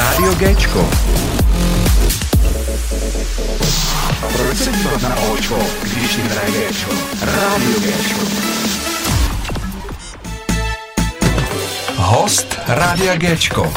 [0.00, 0.90] Rádio Géčko.
[4.36, 6.90] Proč se dívat na Očko, když jim hraje Géčko?
[7.22, 8.20] Rádio Géčko.
[11.96, 13.72] Host Rádia Géčko.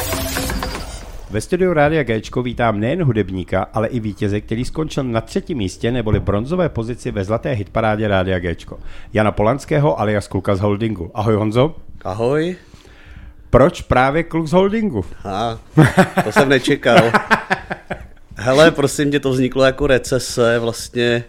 [1.30, 5.92] Ve studiu Rádia Géčko vítám nejen hudebníka, ale i vítěze, který skončil na třetím místě
[5.92, 8.78] neboli bronzové pozici ve zlaté hitparádě Rádia Géčko.
[9.12, 11.10] Jana Polanského alias Kluka z Holdingu.
[11.14, 11.76] Ahoj Honzo.
[12.04, 12.56] Ahoj.
[13.54, 15.04] Proč právě kluk z Holdingu?
[15.24, 15.58] A,
[16.24, 17.12] to jsem nečekal.
[18.36, 21.24] Hele, prosím tě, to vzniklo jako recese vlastně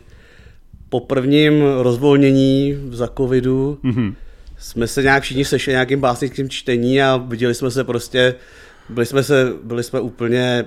[0.90, 3.80] po prvním rozvolnění za covidu.
[3.84, 4.14] Mm-hmm.
[4.58, 8.36] Jsme se nějak všichni sešli nějakým básnickým čtení a viděli jsme se prostě,
[8.90, 10.66] byli jsme, se, byli jsme úplně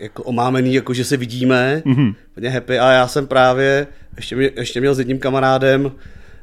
[0.00, 2.14] jako omámený, jako že se vidíme, mm-hmm.
[2.34, 5.92] hodně happy a já jsem právě ještě, mě, ještě měl s jedním kamarádem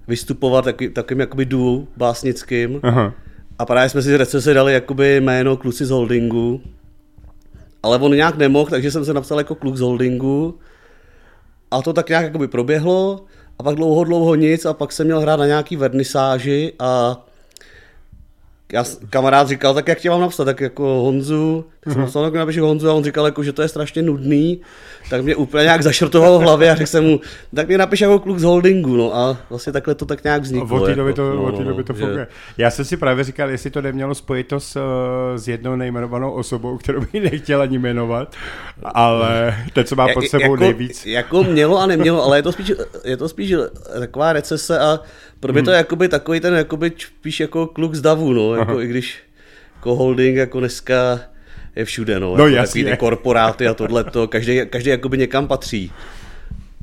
[0.07, 2.79] vystupovat taky, takovým jakoby duo básnickým.
[2.83, 3.13] Aha.
[3.63, 6.61] A právě jsme si z recese dali jakoby jméno kluci z holdingu.
[7.83, 10.59] Ale on nějak nemohl, takže jsem se napsal jako kluk z holdingu.
[11.71, 13.25] A to tak nějak jakoby proběhlo.
[13.59, 17.23] A pak dlouho, dlouho nic a pak jsem měl hrát na nějaký vernisáži a
[18.73, 22.65] já, kamarád říkal, tak jak tě mám napsat, tak jako Honzu, tak jsem tak napíšu
[22.65, 24.61] Honzu a on říkal, jako, že to je strašně nudný,
[25.09, 27.19] tak mě úplně nějak zašrtoval v hlavě a řekl jsem mu,
[27.55, 30.81] tak mě napiš jako kluk z holdingu, no a vlastně takhle to tak nějak vzniklo.
[30.81, 32.15] Od té doby to, jako, no, no, doby to funguje.
[32.15, 32.27] Že...
[32.57, 34.79] Já jsem si právě říkal, jestli to nemělo spojit to s,
[35.35, 38.35] s jednou nejmenovanou osobou, kterou bych nechtěl ani jmenovat,
[38.83, 41.05] ale teď, co má pod sebou jako, nejvíc.
[41.05, 42.71] Jako mělo a nemělo, ale je to spíš,
[43.03, 43.53] je to spíš
[43.99, 44.99] taková recese a
[45.39, 45.65] pro mě hmm.
[45.65, 49.17] to je jakoby takový ten jakoby spíš jako kluk z davu, no, jako i když
[49.75, 51.19] jako holding jako dneska
[51.75, 55.91] je všude, no, no jako ty korporáty a tohleto, každý, každý jakoby někam patří.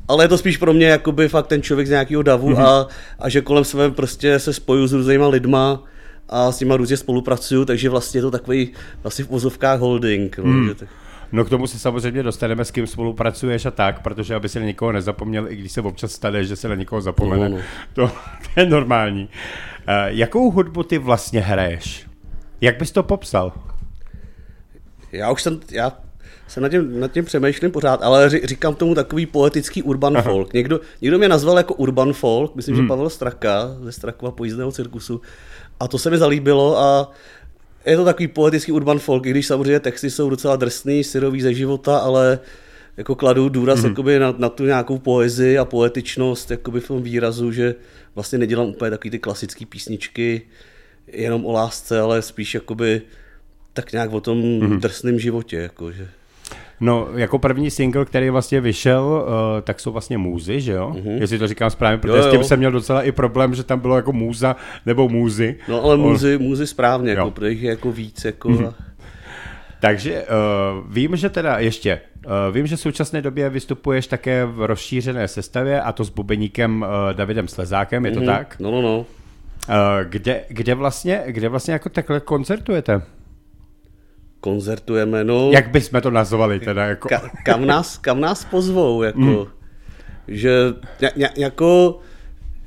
[0.08, 2.66] Ale je to spíš pro mě jakoby fakt ten člověk z nějakého davu mm-hmm.
[2.66, 2.88] a,
[3.18, 5.84] a že kolem sebe prostě se spoju s různýma lidma
[6.28, 8.70] a s nimi různě spolupracuju, takže vlastně je to takový
[9.02, 10.38] vlastně v vozovkách holding.
[10.38, 10.68] No, mm.
[10.68, 10.88] že tak...
[11.32, 14.66] No k tomu se samozřejmě dostaneme, s kým spolupracuješ a tak, protože aby se na
[14.66, 17.48] někoho nezapomněl, i když se občas stane, že se na někoho zapomene.
[17.48, 17.62] No, no.
[17.92, 18.06] To,
[18.54, 19.22] to je normální.
[19.22, 19.28] Uh,
[20.06, 22.06] jakou hudbu ty vlastně hraješ?
[22.60, 23.52] Jak bys to popsal?
[25.12, 25.98] Já už jsem, já
[26.48, 30.30] se nad tím, nad tím přemýšlím pořád, ale říkám tomu takový poetický urban Aha.
[30.30, 30.52] folk.
[30.52, 32.84] Někdo, někdo mě nazval jako urban folk, myslím, hmm.
[32.84, 35.20] že Pavel Straka ze Strakova pojízdného cirkusu.
[35.80, 37.12] A to se mi zalíbilo a
[37.86, 41.54] je to takový poetický urban folk, i když samozřejmě texty jsou docela drsný, syrový ze
[41.54, 42.38] života, ale
[42.96, 44.20] jako kladu důraz mm-hmm.
[44.20, 47.74] na, na, tu nějakou poezii a poetičnost jakoby v tom výrazu, že
[48.14, 50.42] vlastně nedělám úplně takový ty klasické písničky
[51.06, 53.02] jenom o lásce, ale spíš jakoby
[53.72, 54.80] tak nějak o tom mm-hmm.
[54.80, 55.56] drsném životě.
[55.56, 56.08] Jako, že...
[56.80, 60.92] No, jako první single, který vlastně vyšel, uh, tak jsou vlastně můzy, že jo?
[60.96, 61.20] Uh-huh.
[61.20, 62.28] Jestli to říkám správně, protože jo, jo.
[62.28, 65.56] s tím jsem měl docela i problém, že tam bylo jako můza nebo můzy.
[65.68, 68.24] No, ale můzy, můzy správně, jako, protože jich je jako víc.
[68.24, 68.48] Jako...
[68.48, 68.74] Uh-huh.
[69.80, 74.66] Takže uh, vím, že teda ještě, uh, vím, že v současné době vystupuješ také v
[74.66, 78.26] rozšířené sestavě a to s bubeníkem uh, Davidem Slezákem, je to uh-huh.
[78.26, 78.56] tak?
[78.60, 78.98] No, no, no.
[78.98, 79.04] Uh,
[80.04, 83.02] kde, kde, vlastně, kde vlastně jako takhle koncertujete?
[84.40, 85.50] Koncertujeme, no...
[85.52, 87.08] Jak bychom to nazvali teda, jako...
[87.08, 89.18] Ka, kam, nás, kam nás pozvou, jako...
[89.18, 89.46] Mm.
[90.28, 90.50] Že
[91.16, 91.98] ně, jako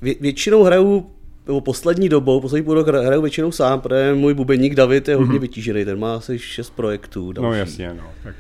[0.02, 1.10] vě, většinou hraju
[1.48, 5.34] nebo poslední dobou, poslední půl rok hraju většinou sám, protože můj bubeník David je hodně
[5.34, 5.42] mm-hmm.
[5.42, 7.32] vytížený, ten má asi šest projektů.
[7.32, 7.46] Další.
[7.46, 8.04] No jasně, no.
[8.24, 8.36] Tak...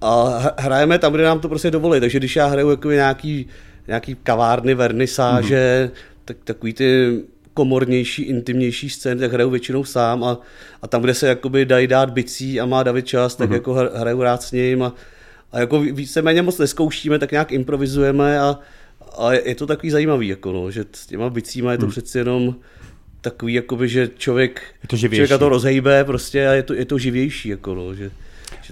[0.00, 3.46] A hrajeme tam, kde nám to prostě dovolí, takže když já hraju jako nějaký,
[3.88, 5.98] nějaký kavárny, vernisáže, mm-hmm.
[6.24, 7.20] tak takový ty
[7.56, 10.38] komornější, intimnější scény, tak hraju většinou sám a,
[10.82, 13.54] a tam, kde se jakoby dají dát bicí a má David čas, tak uh-huh.
[13.54, 14.94] jako hraju rád s ním a,
[15.52, 18.58] a jako víceméně moc neskoušíme, tak nějak improvizujeme a,
[19.18, 21.90] a je to takový zajímavý, jako no, že s těma bicíma je to uh-huh.
[21.90, 22.54] přeci jenom
[23.20, 26.98] takový, jakoby, že člověk, je to člověka to rozhejbe prostě a je to, je to
[26.98, 28.10] živější, jako no, že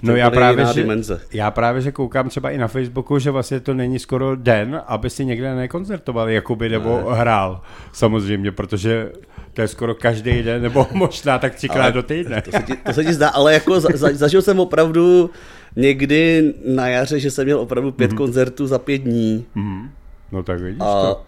[0.03, 0.87] no já právě, že,
[1.33, 5.09] já právě, že koukám třeba i na Facebooku, že vlastně to není skoro den, aby
[5.09, 7.15] si někde nekoncertoval, jakoby, nebo ne.
[7.15, 9.11] hrál, samozřejmě, protože
[9.53, 12.41] to je skoro každý den, nebo možná tak třikrát do týdne.
[12.41, 15.29] To se, ti, to se ti zdá, ale jako za, za, zažil jsem opravdu
[15.75, 18.17] někdy na jaře, že jsem měl opravdu pět mm-hmm.
[18.17, 19.45] koncertů za pět dní.
[19.55, 19.89] Mm-hmm.
[20.31, 21.21] No tak vidíš a, to.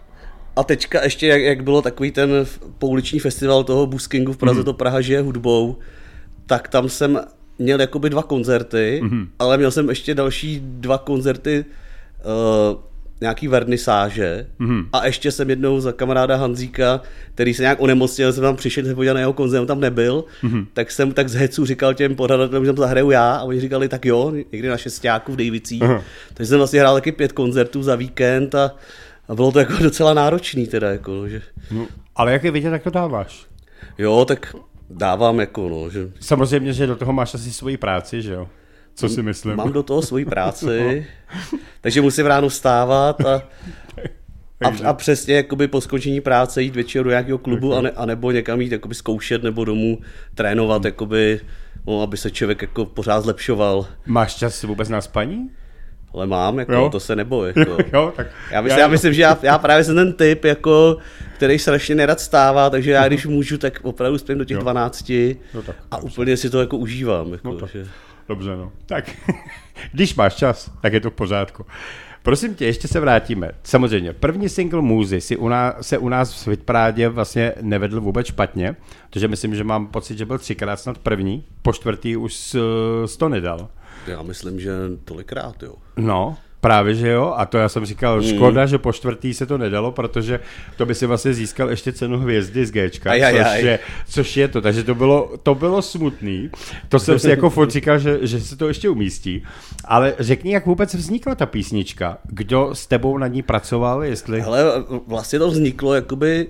[0.56, 2.30] A teďka ještě, jak, jak bylo takový ten
[2.78, 4.64] pouliční festival toho Buskingu v Praze, mm-hmm.
[4.64, 5.76] to Praha žije hudbou,
[6.46, 7.20] tak tam jsem
[7.58, 9.26] měl jakoby dva koncerty, mm-hmm.
[9.38, 12.80] ale měl jsem ještě další dva koncerty uh,
[13.20, 14.86] nějaký vernisáže mm-hmm.
[14.92, 17.00] a ještě jsem jednou za kamaráda Hanzíka,
[17.34, 20.24] který se nějak onemocnil, jsem tam přišel se podívat na jeho koncert, on tam nebyl,
[20.42, 20.66] mm-hmm.
[20.72, 23.88] tak jsem tak z hecu říkal těm pořadatelům, že tam zahraju já a oni říkali,
[23.88, 25.82] tak jo, někdy na šestáku v Davicích.
[25.82, 26.02] Uh-huh.
[26.34, 28.74] Takže jsem vlastně hrál taky pět koncertů za víkend a,
[29.28, 30.90] a bylo to jako docela náročný teda.
[30.90, 31.42] Jako, že...
[31.70, 33.46] no, ale jak je vidět, tak to dáváš?
[33.98, 34.54] Jo, tak
[34.90, 35.90] dávám jako, no.
[35.90, 36.10] Že...
[36.20, 38.48] Samozřejmě, že do toho máš asi svoji práci, že jo?
[38.98, 39.56] co si myslím.
[39.56, 40.66] Mám do toho svoji práci,
[41.52, 41.58] no.
[41.80, 43.42] takže musím ráno vstávat a,
[44.64, 47.78] a, a přesně jakoby po skončení práce jít večer do nějakého klubu okay.
[47.78, 49.98] a, ne, a nebo někam jít jakoby zkoušet nebo domů
[50.34, 50.86] trénovat, hmm.
[50.86, 51.40] jakoby,
[51.86, 53.86] no, aby se člověk jako pořád zlepšoval.
[54.06, 55.50] Máš čas vůbec na spaní?
[56.12, 56.88] Ale mám, jako, jo.
[56.90, 57.52] to se neboj.
[57.56, 57.70] Jako.
[57.70, 60.44] Jo, jo, tak já, myslím, já, já myslím, že já, já právě jsem ten typ,
[60.44, 60.96] jako,
[61.36, 64.60] který strašně nerad stává, takže já když můžu, tak opravdu spím do těch jo.
[64.60, 65.12] 12
[65.54, 67.32] no, tak, a úplně si to jako užívám.
[67.32, 67.70] Jako, no, tak.
[67.70, 67.86] Že...
[68.28, 68.72] Dobře, no.
[68.86, 69.10] Tak,
[69.92, 71.66] když máš čas, tak je to v pořádku.
[72.22, 73.50] Prosím tě, ještě se vrátíme.
[73.62, 78.26] Samozřejmě, první single Můzy si u nás, se u nás v Svitprádě vlastně nevedl vůbec
[78.26, 78.76] špatně,
[79.10, 82.56] protože myslím, že mám pocit, že byl třikrát snad první, po čtvrtý už
[83.18, 83.68] to nedal.
[84.08, 84.72] Já myslím, že
[85.04, 85.74] tolikrát, jo.
[85.96, 88.28] No, Právě, že jo, a to já jsem říkal, hmm.
[88.28, 90.40] škoda, že po čtvrtý se to nedalo, protože
[90.76, 93.64] to by si vlastně získal ještě cenu hvězdy z Gčka, aj, aj, což, aj.
[93.64, 93.78] Je,
[94.08, 96.50] což je to, takže to bylo, to bylo smutný,
[96.88, 99.42] to jsem si jako furt říkal, že, že se to ještě umístí,
[99.84, 104.42] ale řekni, jak vůbec vznikla ta písnička, kdo s tebou na ní pracoval, jestli...
[104.42, 104.64] Ale
[105.06, 106.46] vlastně to vzniklo jakoby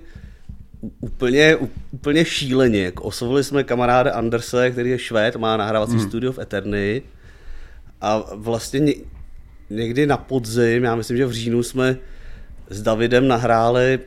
[1.01, 1.57] úplně,
[1.91, 6.09] úplně šíleně, jako oslovili jsme kamaráda Anderse, který je švéd, má nahrávací hmm.
[6.09, 7.03] studio v Eterny
[8.01, 8.95] a vlastně
[9.71, 11.97] někdy na podzim, já myslím, že v říjnu jsme
[12.71, 13.99] s Davidem nahráli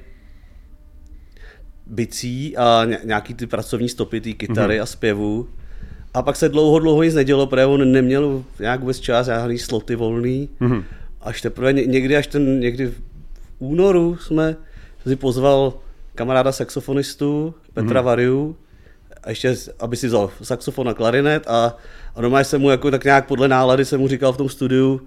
[1.85, 4.83] bicí a nějaký ty pracovní stopy, ty kytary mm-hmm.
[4.83, 5.49] a zpěvu.
[6.13, 9.95] A pak se dlouho, dlouho nic nedělo, protože on neměl nějak vůbec čas, žádný sloty
[9.95, 10.49] volný.
[10.61, 10.83] Mm-hmm.
[11.21, 13.01] Až teprve někdy, až ten, někdy v
[13.59, 14.55] únoru jsme
[15.07, 15.73] si pozval
[16.15, 18.05] kamaráda saxofonistu Petra mm-hmm.
[18.05, 18.55] Variu,
[19.23, 21.77] a ještě, aby si vzal saxofon a klarinet a,
[22.15, 25.01] a doma jsem mu jako tak nějak podle nálady jsem mu říkal v tom studiu,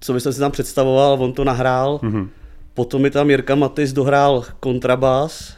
[0.00, 2.00] co bych si tam představoval, on to nahrál.
[2.02, 2.28] Mm-hmm.
[2.74, 5.56] Potom mi tam Jirka Matis dohrál kontrabás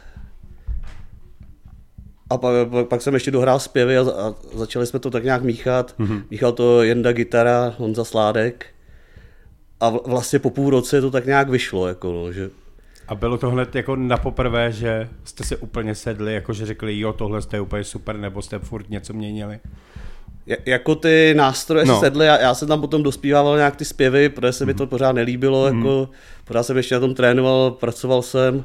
[2.29, 5.43] a pak, pak, pak jsem ještě dohrál zpěvy a, a začali jsme to tak nějak
[5.43, 5.95] míchat.
[5.99, 6.23] Mm-hmm.
[6.29, 8.65] Míchal to Jenda gitara, Honza Sládek.
[9.79, 12.49] A vlastně po půl roce to tak nějak vyšlo, jako no, že
[13.07, 16.99] a bylo to hned jako na poprvé, že jste se úplně sedli, jako že řekli,
[16.99, 19.59] jo, tohle je úplně super, nebo jste furt něco měnili?
[20.65, 21.99] jako ty nástroje no.
[21.99, 24.89] sedly, já, já jsem tam potom dospívával nějak ty zpěvy, protože se mi to mhm.
[24.89, 25.77] pořád nelíbilo, mm.
[25.77, 26.09] jako
[26.45, 28.63] pořád jsem ještě na tom trénoval, pracoval jsem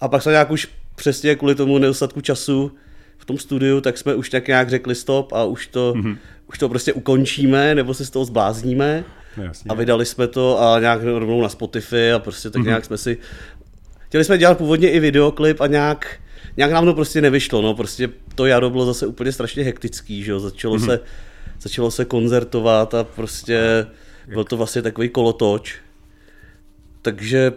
[0.00, 2.72] a pak jsem nějak už přesně kvůli tomu nedostatku času
[3.18, 6.16] v tom studiu, tak jsme už tak nějak řekli stop a už to, mm.
[6.48, 9.04] už to prostě ukončíme, nebo se z toho zblázníme.
[9.36, 9.68] Jasně.
[9.68, 12.66] A vydali jsme to a nějak rovnou na Spotify a prostě tak mm.
[12.66, 13.18] nějak jsme si
[14.14, 16.20] chtěli jsme dělat původně i videoklip a nějak,
[16.56, 20.30] nějak nám to prostě nevyšlo, no, prostě to jaro bylo zase úplně strašně hektický, že
[20.30, 20.86] jo, začalo mm-hmm.
[20.86, 21.00] se,
[21.60, 23.86] začalo se koncertovat a prostě
[24.26, 25.78] byl to vlastně takový kolotoč,
[27.02, 27.52] takže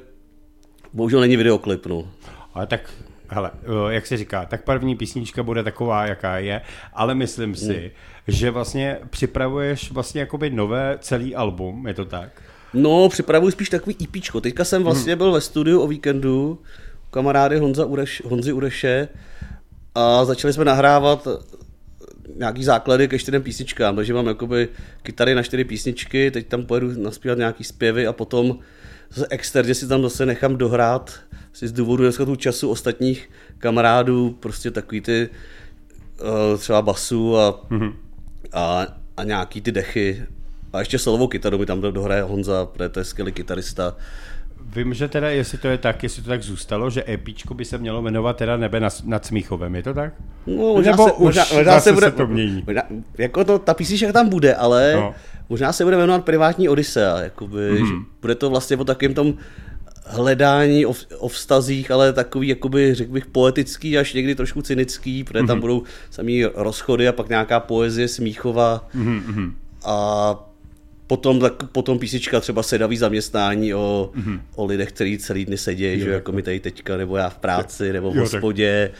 [0.93, 2.11] bohužel není videoklip, no.
[2.53, 2.93] Ale tak
[3.29, 3.51] Hele,
[3.89, 6.61] jak se říká, tak první písnička bude taková, jaká je,
[6.93, 7.91] ale myslím si,
[8.27, 8.33] mm.
[8.33, 12.41] že vlastně připravuješ vlastně jakoby nové celý album, je to tak?
[12.73, 14.41] No, připravuji spíš takový EPčko.
[14.41, 15.17] Teďka jsem vlastně hmm.
[15.17, 16.59] byl ve studiu o víkendu
[17.07, 19.07] u kamarády Honza Ureš, Honzy Ureše
[19.95, 21.27] a začali jsme nahrávat
[22.35, 24.69] nějaký základy ke čtyřem písničkám, takže mám jakoby
[25.03, 28.59] kytary na čtyři písničky, teď tam pojedu naspívat nějaký zpěvy a potom
[29.13, 31.19] zase externě si tam zase nechám dohrát
[31.53, 35.29] si z důvodu dneska tu času ostatních kamarádů, prostě takový ty
[36.21, 37.93] uh, třeba basu a, mm-hmm.
[38.53, 38.87] a,
[39.17, 40.25] a nějaký ty dechy
[40.73, 43.95] a ještě solovou kytaru mi tam dohraje Honza, protože to je skvělý kytarista.
[44.75, 47.77] Vím, že teda, jestli to je tak, jestli to tak zůstalo, že EPčko by se
[47.77, 50.13] mělo jmenovat teda Nebe nad, nad Smíchovem, je to tak?
[50.47, 52.63] No, možná Nebo se, už možná, možná se, bude, se to mění.
[52.67, 52.81] Možná,
[53.17, 55.13] jako to, ta písnička tam bude, ale no.
[55.49, 58.05] možná se bude jmenovat Privátní Odisea, jakoby, mm-hmm.
[58.21, 59.33] bude to vlastně o takovém tom
[60.05, 65.43] hledání o, o vztazích, ale takový, jakoby, řekl bych, poetický, až někdy trošku cynický, protože
[65.43, 65.47] mm-hmm.
[65.47, 65.61] tam mhm.
[65.61, 68.87] budou samý rozchody a pak nějaká poezie Smíchova.
[68.95, 69.51] Mm-hmm.
[69.85, 70.47] A
[71.07, 74.39] potom, tak, potom písnička třeba sedavý zaměstnání o, mm-hmm.
[74.55, 77.93] o lidech, kteří celý dny sedějí, že jako my tady teďka, nebo já v práci,
[77.93, 78.91] nebo v jo, hospodě.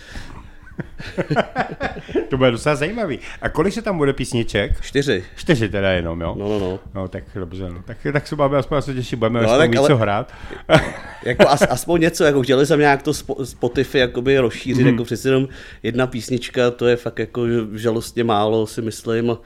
[2.30, 3.20] to bude docela zajímavý.
[3.42, 4.82] A kolik se tam bude písniček?
[4.82, 5.24] Čtyři.
[5.36, 6.36] Čtyři teda jenom, jo?
[6.40, 6.80] No, no, no.
[6.96, 7.84] No, tak dobře, no.
[7.86, 10.34] Tak, tak se máme aspoň se těší, budeme no, ale, co hrát.
[11.26, 14.90] jako as, aspoň něco, jako chtěli jsem nějak to Spotify jakoby rozšířit, mm.
[14.90, 15.48] jako přeci jenom
[15.84, 19.38] jedna písnička, to je fakt jako žalostně málo, si myslím.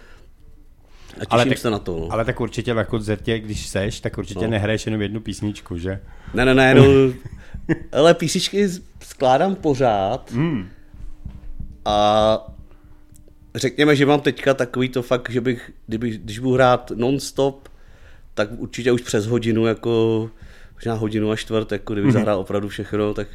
[1.19, 1.99] A ale tak, se na to.
[1.99, 2.07] No.
[2.11, 4.51] Ale tak určitě na koncertě, když seš, tak určitě no.
[4.51, 5.99] nehraješ jenom jednu písničku, že?
[6.33, 6.83] Ne, ne, ne, no,
[7.91, 10.31] ale písničky skládám pořád.
[10.31, 10.69] Mm.
[11.85, 12.47] A
[13.55, 17.69] řekněme, že mám teďka takový to fakt, že bych, kdyby, když budu hrát non-stop,
[18.33, 20.29] tak určitě už přes hodinu, jako
[20.73, 22.13] možná hodinu a čtvrt, jako kdybych mm-hmm.
[22.13, 23.27] zahrál opravdu všechno, tak,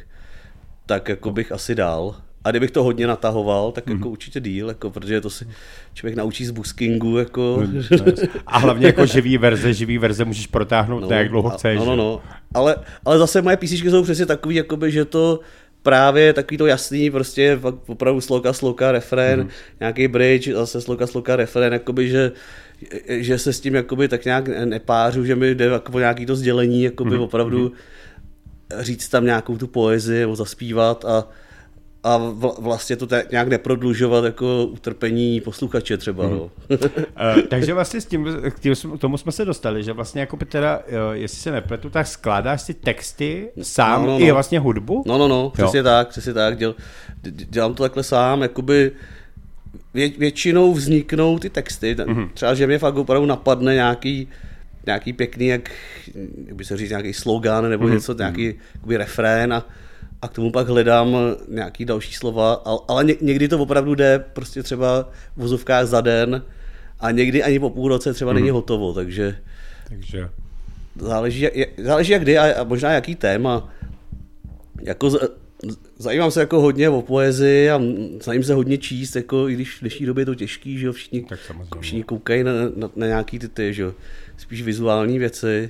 [0.85, 2.15] tak jako bych asi dál.
[2.47, 4.11] A kdybych to hodně natahoval, tak jako mm.
[4.11, 5.47] určitě díl, jako, protože to si
[5.93, 7.17] člověk naučí z buskingu.
[7.17, 7.63] Jako.
[7.91, 8.13] No,
[8.47, 11.79] a hlavně jako živý verze, živý verze můžeš protáhnout no, tak, jak dlouho chceš.
[11.79, 12.21] No, no, no.
[12.53, 12.75] Ale,
[13.05, 15.39] ale zase moje písničky jsou přesně takový, jakoby, že to
[15.83, 19.49] právě takový to jasný, prostě opravdu sloka, sloka, refrén, mm.
[19.79, 22.31] nějaký bridge, zase sloka, sloka, refrén, jakoby, že,
[23.07, 26.83] že se s tím jakoby tak nějak nepářu, že mi jde jako nějaký to sdělení,
[26.83, 27.21] jakoby mm.
[27.21, 27.71] opravdu mm
[28.79, 31.27] říct tam nějakou tu poezii nebo zaspívat a,
[32.07, 32.17] a
[32.59, 36.27] vlastně to tak nějak neprodlužovat jako utrpení posluchače třeba.
[36.27, 36.37] Hmm.
[36.37, 36.49] No.
[36.69, 40.37] uh, takže vlastně s tím, k, tím, k tomu jsme se dostali, že vlastně jako
[40.37, 44.25] by teda, uh, jestli se nepletu, tak skládáš si texty sám no, no, no.
[44.25, 45.03] i vlastně hudbu?
[45.05, 45.83] No, no, no, přesně jo.
[45.83, 46.75] tak, přesně tak, děl,
[47.23, 48.91] dělám to takhle sám, jakoby
[49.93, 52.29] vě, většinou vzniknou ty texty, mm-hmm.
[52.33, 54.27] třeba, že mě fakt opravdu napadne nějaký
[54.85, 55.71] nějaký pěkný, jak,
[56.45, 57.93] jak by se říct, nějaký slogan nebo mm-hmm.
[57.93, 59.65] něco, nějaký jakoby refrén a,
[60.21, 62.53] a k tomu pak hledám nějaký další slova,
[62.87, 66.43] ale, někdy to opravdu jde prostě třeba v vozovkách za den
[66.99, 68.35] a někdy ani po půl roce třeba mm-hmm.
[68.35, 69.37] není hotovo, takže,
[69.89, 70.29] takže...
[70.95, 73.73] Záleží, jak, záleží jak kdy a, a možná jaký téma.
[74.81, 75.17] Jako z,
[75.97, 77.81] zajímám se jako hodně o poezii a
[78.21, 80.93] snažím se hodně číst, jako i když v dnešní době je to těžký, že jo,
[80.93, 81.25] všichni,
[81.79, 83.93] všichni koukají na, na, na nějaký ty, ty že jo
[84.37, 85.69] spíš vizuální věci.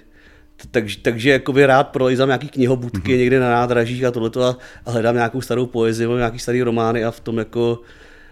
[0.71, 3.17] Takže, takže jakoby rád prolejzám nějaký knihobudky mm-hmm.
[3.17, 7.05] někde na nádražích a tohleto a, a hledám nějakou starou poezii nebo nějaký starý romány
[7.05, 7.81] a v tom jako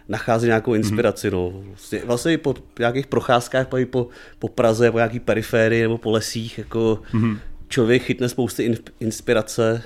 [0.09, 0.77] nacházím nějakou mhm.
[0.77, 1.29] inspiraci.
[1.29, 1.53] Mm-hmm.
[1.53, 1.63] No.
[1.67, 4.07] Vlastně, vlastně i po nějakých procházkách po, po,
[4.39, 7.37] po Praze, po nějaký periférii nebo po lesích, jako mm-hmm.
[7.67, 9.83] člověk chytne spousty in, inspirace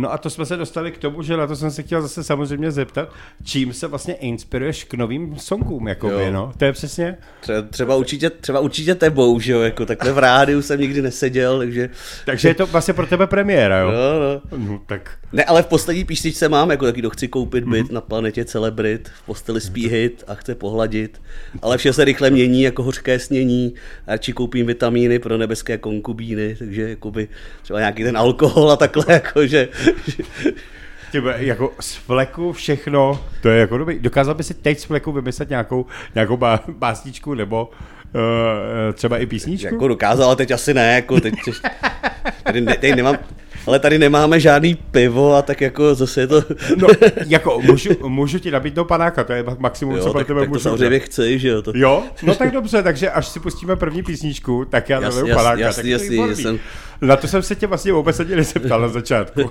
[0.00, 2.24] No a to jsme se dostali k tomu, že na to jsem se chtěl zase
[2.24, 3.12] samozřejmě zeptat,
[3.44, 6.52] čím se vlastně inspiruješ k novým songům, jako no.
[6.56, 7.16] To je přesně...
[7.40, 11.58] Třeba, třeba, určitě, třeba určitě tebou, že jo, jako takhle v rádiu jsem nikdy neseděl,
[11.58, 11.90] takže...
[12.24, 13.90] Takže je to vlastně pro tebe premiéra, jo?
[13.90, 14.68] No, no.
[14.68, 15.10] no tak...
[15.32, 17.92] Ne, ale v poslední písničce mám, jako taky, kdo chci koupit byt mm-hmm.
[17.92, 21.20] na planetě celebrit, v posteli spí hit a chce pohladit,
[21.62, 23.74] ale vše se rychle mění, jako hořké snění,
[24.06, 27.28] radši koupím vitamíny pro nebeské konkubíny, takže jakoby
[27.62, 29.68] třeba nějaký ten alkohol a takhle, jakože
[31.12, 33.98] Těbe, jako z fleku všechno, to je jako dobrý.
[33.98, 37.70] Dokázal by si teď z fleku vymyslet nějakou, nějakou bá, básničku nebo
[38.14, 39.74] uh, třeba i písničku?
[39.74, 41.34] Jako dokázal, ale teď asi ne, jako teď,
[42.42, 43.18] tady, teď nemám,
[43.66, 46.44] ale tady nemáme žádný pivo a tak jako zase je to...
[46.76, 46.88] no,
[47.26, 50.58] jako můžu, můžu ti nabídnout panáka, to je maximum, jo, co pro tebe tak můžu.
[50.58, 51.62] to samozřejmě chci, že jo.
[51.62, 51.72] To...
[51.74, 52.02] Jo?
[52.22, 55.60] No tak dobře, takže až si pustíme první písničku, tak já nabiju panáka.
[55.60, 56.58] Jasný, jasný, jasný, jsem...
[57.00, 59.50] Na to jsem se tě vlastně vůbec ani nezeptal na začátku.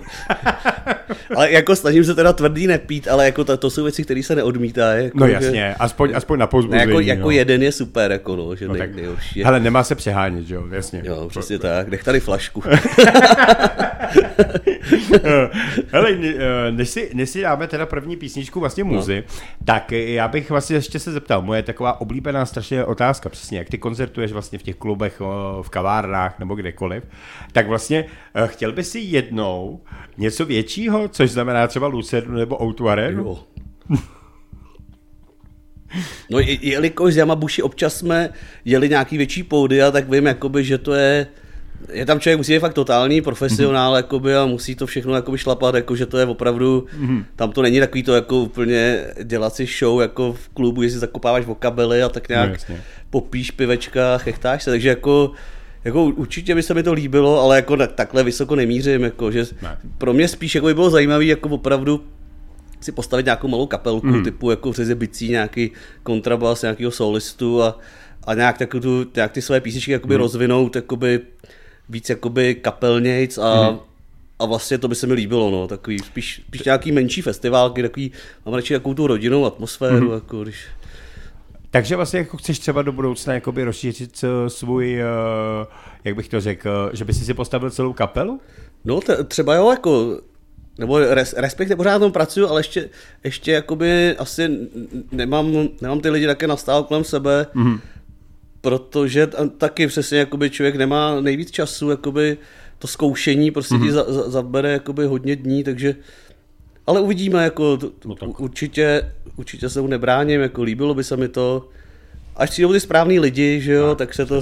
[1.36, 4.36] ale jako snažím se teda tvrdý nepít, ale jako to, to jsou věci, které se
[4.36, 4.94] neodmítá.
[4.94, 5.76] Jako, no jasně, že...
[5.80, 6.82] aspoň, aspoň na pouzbuzení.
[6.82, 7.32] Jako, jako no.
[7.32, 9.44] jeden je super, jako no, že no, nej, tak, nejhorší.
[9.44, 11.02] Hele, nemá se přehánět, že jo, jasně.
[11.06, 12.64] Jo, přesně tak, nech tady flašku.
[15.92, 18.90] Hele, eh, než si, než si dáme teda první písničku vlastně no.
[18.90, 19.34] muzy, no.
[19.66, 23.78] tak já bych vlastně ještě se zeptal, moje taková oblíbená strašně otázka, přesně, jak ty
[23.78, 25.20] koncertuješ vlastně v těch klubech,
[25.62, 27.04] v kavárnách nebo kdekoliv,
[27.52, 29.82] tak vlastně eh, chtěl by si jednou
[30.18, 33.38] něco většího, což znamená třeba Lucernu nebo Outu Arenu?
[36.30, 38.30] No jelikož z Yamabushi občas jsme
[38.66, 41.28] jeli nějaký větší pódia, tak vím, jakoby, že to je
[41.92, 43.98] je tam člověk musí být fakt totální profesionál mm-hmm.
[43.98, 47.26] jakoby, a musí to všechno jakoby šlapat, jako, že to je opravdu, mm-hmm.
[47.36, 51.46] tam to není takový to jako úplně dělat si show jako v klubu, jestli zakopáváš
[51.46, 52.76] vokabely a tak nějak no,
[53.10, 55.32] popíš pivečka, chechtáš se, takže jako
[55.84, 59.78] jako určitě by se mi to líbilo, ale jako takhle vysoko nemířím, jako, že ne.
[59.98, 62.04] pro mě spíš jako by bylo zajímavé jako opravdu
[62.82, 64.24] si postavit nějakou malou kapelku, mm.
[64.24, 65.72] typu jako řeze bicí, nějaký
[66.04, 67.80] kontrabas, nějakého solistu a,
[68.24, 70.22] a nějak, tak, tu, nějak ty své písničky jakoby mm.
[70.22, 71.20] rozvinout jakoby
[71.90, 73.80] víc jakoby kapelnějc a, mm.
[74.40, 78.12] a vlastně to by se mi líbilo, no, takový spíš, spíš nějaký menší festivalky, takový,
[78.46, 80.14] mám radši takovou tu rodinnou atmosféru, mm.
[80.14, 80.66] jako když...
[81.72, 85.68] Takže vlastně jako chceš třeba do budoucna jakoby rozšířit eh, svůj, uh,
[86.04, 88.42] jak bych to řekl, že by si si postavil celou kapelu?
[88.86, 90.20] No t- třeba jo, jako
[90.78, 92.90] nebo res, respektive pořád tom pracuju, ale ještě,
[93.24, 94.50] ještě jakoby asi
[95.12, 97.80] nemám, nemám ty lidi také nastál kolem sebe, mm-hmm
[98.62, 102.38] protože taky přesně jakoby člověk nemá nejvíc času, jakoby
[102.80, 103.86] to zkoušení prostě mm-hmm.
[103.86, 105.96] ti za, za, zabere jakoby hodně dní, takže
[106.88, 111.28] ale uvidíme, jako to, no určitě, určitě se mu nebráním, jako líbilo by se mi
[111.28, 111.70] to,
[112.36, 114.42] až přijdou ty správní lidi, že jo, no, tak se to,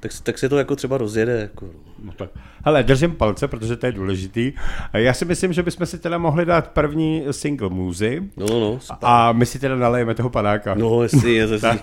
[0.00, 1.40] tak, tak se to jako třeba rozjede.
[1.40, 1.66] Jako.
[2.04, 2.30] No tak.
[2.64, 4.52] Hele, držím palce, protože to je důležitý.
[4.92, 8.22] Já si myslím, že bychom si teda mohli dát první single Muzy.
[8.36, 10.74] No, no, no A my si teda nalejeme toho panáka.
[10.74, 11.78] No, jestli je, jestli.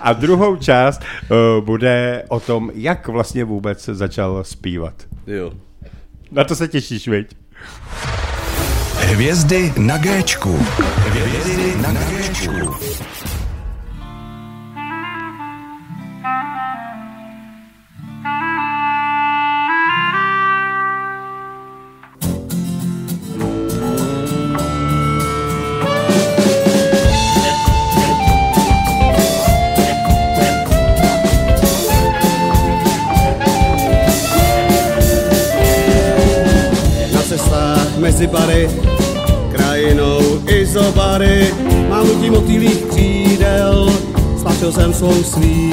[0.00, 4.94] A druhou část uh, bude o tom, jak vlastně vůbec začal zpívat.
[5.26, 5.52] Jo.
[6.32, 7.36] Na to se těšíš, viď?
[8.94, 10.58] Hvězdy na Géčku.
[11.06, 12.74] Hvězdy na Géčku.
[45.00, 45.69] Stlačil jsem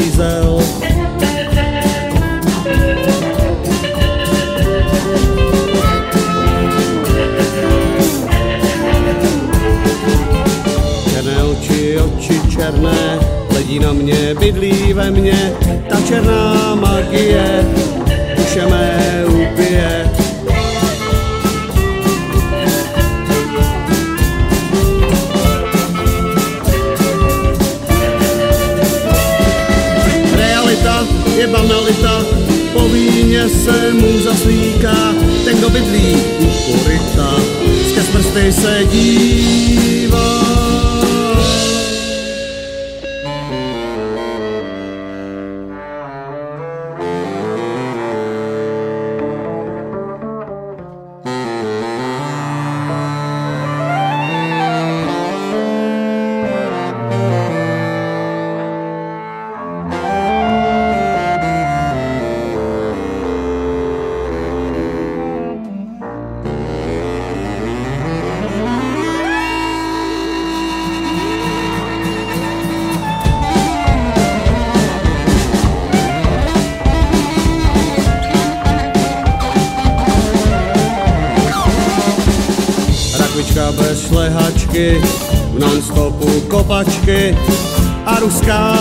[88.27, 88.76] a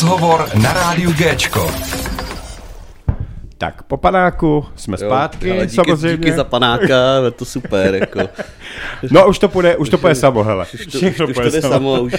[0.00, 1.68] Rozhovor na rádiu Géčko.
[3.60, 6.16] Tak, po panáku jsme jo, zpátky, díky, samozřejmě.
[6.16, 8.20] Díky za panáka, je to super, jako.
[9.10, 10.66] No, už to půjde, už to půjde samo, hele.
[10.74, 12.12] Už to, všechno už, už to samo, samo už,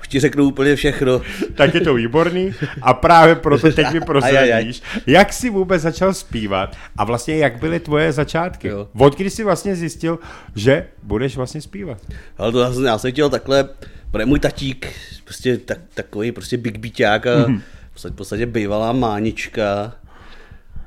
[0.00, 1.20] už ti řeknu úplně všechno.
[1.54, 6.76] tak je to výborný a právě proto teď mi prozradíš, jak jsi vůbec začal zpívat
[6.96, 8.68] a vlastně jak byly tvoje začátky.
[8.68, 8.88] Jo.
[8.98, 10.18] Od kdy jsi vlastně zjistil,
[10.54, 11.98] že budeš vlastně zpívat?
[12.38, 13.68] Ale to já jsem, já jsem chtěl takhle,
[14.10, 14.92] protože můj tatík,
[15.24, 17.60] prostě tak, takový prostě big beaták a mm-hmm.
[17.94, 19.92] v podstatě bývalá mánička,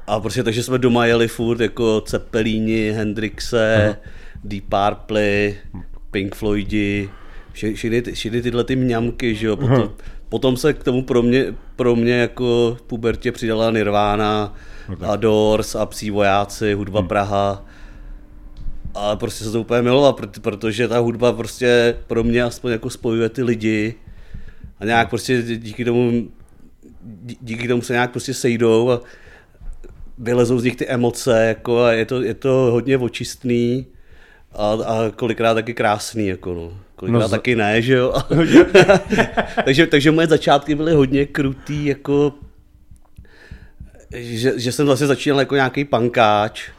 [0.09, 3.97] a prostě takže jsme doma jeli furt jako Cepelíni, Hendrixe, Aha.
[4.43, 5.53] Deep Purple,
[6.11, 7.09] Pink Floydi,
[7.51, 9.55] všechny, všechny tyhle ty mňamky, že jo.
[9.55, 9.89] Potom,
[10.29, 11.45] potom se k tomu pro mě,
[11.75, 14.53] pro mě jako v pubertě přidala Nirvana,
[14.93, 15.09] okay.
[15.09, 17.09] a Doors a Psí vojáci, hudba hmm.
[17.09, 17.65] Praha.
[18.95, 23.29] A prostě se to úplně miloval, protože ta hudba prostě pro mě aspoň jako spojuje
[23.29, 23.95] ty lidi.
[24.79, 26.29] A nějak prostě díky tomu,
[27.41, 29.01] díky tomu se nějak prostě sejdou a
[30.19, 33.85] vylezou z nich ty emoce, jako a je to, je to hodně očistný
[34.51, 36.77] a, a kolikrát taky krásný, jako no.
[36.95, 38.13] Kolikrát no, taky ne, že jo?
[39.65, 42.33] takže, takže moje začátky byly hodně krutý, jako
[44.15, 46.69] že, že jsem zase začínal jako nějaký pankáč,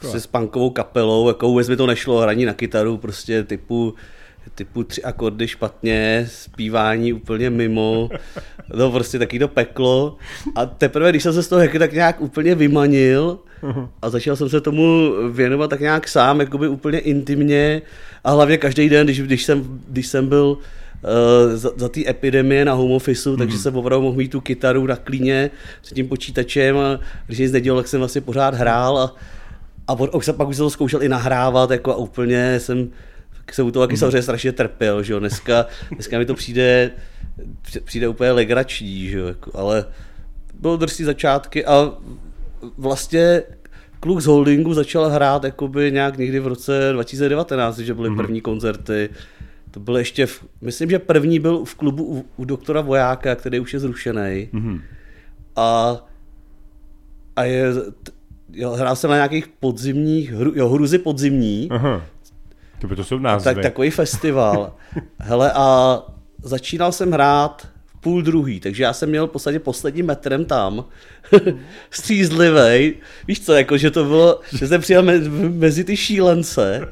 [0.00, 3.94] se s punkovou kapelou, jako vůbec mi to nešlo, hraní na kytaru, prostě typu
[4.54, 8.08] typu tři akordy špatně, zpívání úplně mimo
[8.74, 10.16] no prostě taky to peklo.
[10.54, 13.38] A teprve, když jsem se z toho tak nějak úplně vymanil
[14.02, 17.82] a začal jsem se tomu věnovat tak nějak sám, jakoby úplně intimně
[18.24, 22.64] a hlavně každý den, když, když, jsem, když jsem byl uh, za, za té epidemie
[22.64, 23.38] na home office, mm-hmm.
[23.38, 25.50] takže jsem opravdu mohl mít tu kytaru na klíně
[25.82, 29.14] s tím počítačem a když nic nedělal, tak jsem vlastně pořád hrál a,
[29.88, 32.88] a od, jsem, pak už jsem to zkoušel i nahrávat jako a úplně jsem
[33.54, 33.98] jsem u toho taky mm-hmm.
[33.98, 35.18] samozřejmě strašně trpěl, že jo.
[35.18, 36.90] Dneska, dneska mi to přijde,
[37.84, 39.84] přijde úplně legrační, že jo, jako, ale
[40.60, 41.92] bylo drsný začátky a
[42.78, 43.42] vlastně
[44.00, 48.16] kluk z holdingu začal hrát jakoby nějak někdy v roce 2019, že byly mm-hmm.
[48.16, 49.08] první koncerty.
[49.70, 53.60] To byl ještě, v, myslím, že první byl v klubu u, u doktora Vojáka, který
[53.60, 54.48] už je zrušený.
[54.52, 54.80] Mm-hmm.
[55.56, 55.96] A,
[57.36, 57.72] a je,
[58.52, 61.68] jo, hrál jsem na nějakých podzimních, hru, jo, hruzy podzimní.
[61.70, 62.02] Aha.
[62.80, 63.44] To by to jsou názvy.
[63.44, 64.74] Tak, takový festival.
[65.18, 65.98] Hele, a
[66.42, 70.84] začínal jsem hrát v půl druhý, takže já jsem měl v podstatě posledním metrem tam,
[71.90, 72.94] střízlivej.
[73.28, 75.18] Víš co, jako, že to bylo, že jsem přijel me,
[75.48, 76.88] mezi ty šílence,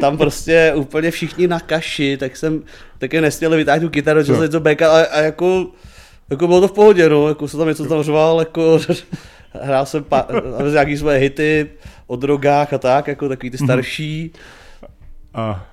[0.00, 2.62] tam prostě úplně všichni na kaši, tak jsem
[2.98, 5.66] taky nesměl vytáhnout tu kytaru, že jsem něco beka a, a, jako,
[6.30, 8.80] jako bylo to v pohodě, no, jako se tam něco tam řval, jako
[9.52, 10.26] hrál jsem pa,
[10.72, 11.70] nějaký své hity
[12.06, 13.66] o drogách a tak, jako takový ty mhm.
[13.66, 14.32] starší.
[15.34, 15.69] A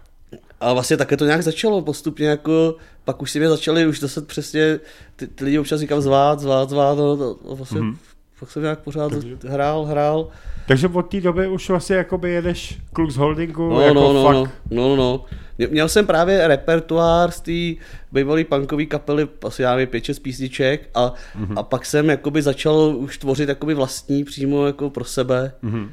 [0.59, 4.21] a vlastně také to nějak začalo postupně, jako pak už si mě začali už zase
[4.21, 4.79] přesně,
[5.15, 7.95] ty, ty lidi občas říkám zvát, zvát, zvát, no, no, no vlastně mm-hmm.
[8.39, 9.37] pak jsem nějak pořád Takže...
[9.47, 10.27] hrál, hrál.
[10.67, 14.23] Takže od té doby už vlastně jakoby jedeš kluk z holdingu, no, jako no, no,
[14.23, 14.51] fakt...
[14.71, 15.25] no, no, no.
[15.69, 21.13] Měl jsem právě repertoár z té bývalé punkové kapely, asi já nevím, 5-6 písniček a,
[21.39, 21.59] mm-hmm.
[21.59, 25.51] a pak jsem jakoby začal už tvořit jakoby vlastní přímo jako pro sebe.
[25.63, 25.89] Mm-hmm.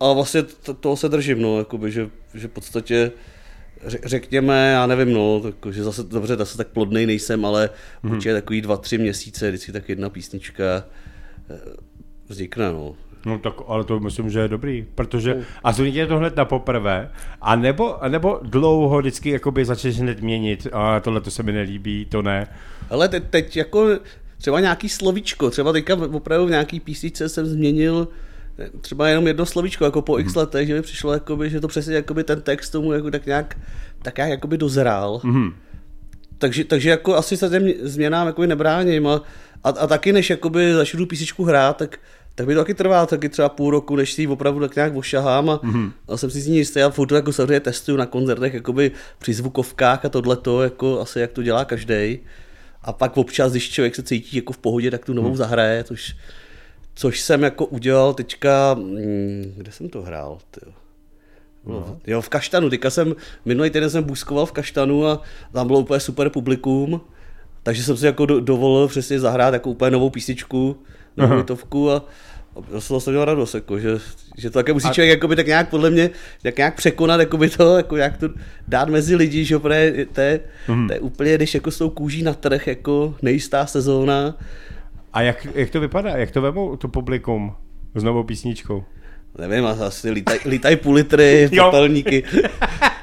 [0.00, 3.12] A vlastně to, toho se držím, no, jakoby, že, že v podstatě
[3.86, 8.12] řekněme, já nevím, no, tak, že zase dobře, zase tak plodnej nejsem, ale mm-hmm.
[8.12, 10.64] určitě takový dva, tři měsíce, vždycky tak jedna písnička
[11.50, 11.58] eh,
[12.28, 12.94] vznikne, no.
[13.26, 15.42] No tak, ale to myslím, že je dobrý, protože, no.
[15.64, 20.20] a zvolíte to hned na poprvé, a nebo, a nebo dlouho vždycky jakoby začneš hned
[20.20, 22.46] měnit, a tohle to se mi nelíbí, to ne.
[22.90, 23.88] Ale teď, teď jako
[24.38, 28.08] třeba nějaký slovíčko, třeba teďka opravdu v nějaký písničce jsem změnil
[28.80, 30.38] třeba jenom jedno slovíčko, jako po x mm.
[30.38, 33.58] letech, že mi přišlo, jakoby, že to přesně jakoby ten text tomu jako tak nějak,
[34.02, 35.20] tak nějak jakoby dozrál.
[35.24, 35.50] Mm.
[36.38, 39.22] Takže, takže jako asi se těm změnám jakoby nebráním a,
[39.64, 41.98] a, a taky než jakoby začnu písničku hrát, tak
[42.38, 44.96] tak mi to taky trvá taky třeba půl roku, než si ji opravdu tak nějak
[44.96, 45.92] ošahám a, mm-hmm.
[46.08, 46.78] a jsem si z ní jistý.
[46.78, 51.32] Já furt jako samozřejmě testuju na koncertech, jakoby při zvukovkách a tohleto, jako asi jak
[51.32, 52.18] to dělá každý.
[52.82, 55.36] A pak občas, když člověk se cítí jako v pohodě, tak tu novou mm.
[55.36, 56.16] zahraje, což,
[56.98, 60.72] což jsem jako udělal teďka, hm, kde jsem to hrál, tyjo.
[61.66, 61.98] No.
[62.06, 66.00] Jo, v Kaštanu, teďka jsem, minulý týden jsem buskoval v Kaštanu a tam bylo úplně
[66.00, 67.00] super publikum,
[67.62, 70.76] takže jsem si jako do, dovolil přesně zahrát jako úplně novou písničku,
[71.16, 72.04] novou hitovku a,
[72.76, 73.98] a z toho jsem měl radost, jako, že,
[74.36, 74.92] že to také musí a...
[74.92, 76.10] člověk jakoby, tak nějak podle mě
[76.42, 78.28] tak nějak překonat jakoby to, jako jak to
[78.68, 80.86] dát mezi lidi, že to je, to je, mm.
[80.86, 84.34] to je úplně, když jako s tou kůží na trh, jako nejistá sezóna,
[85.18, 86.10] a jak, jak to vypadá?
[86.10, 87.54] Jak to vemou to publikum
[87.94, 88.84] s novou písničkou?
[89.38, 92.24] Nevím, asi lítaj, lítaj půl litry, popelníky.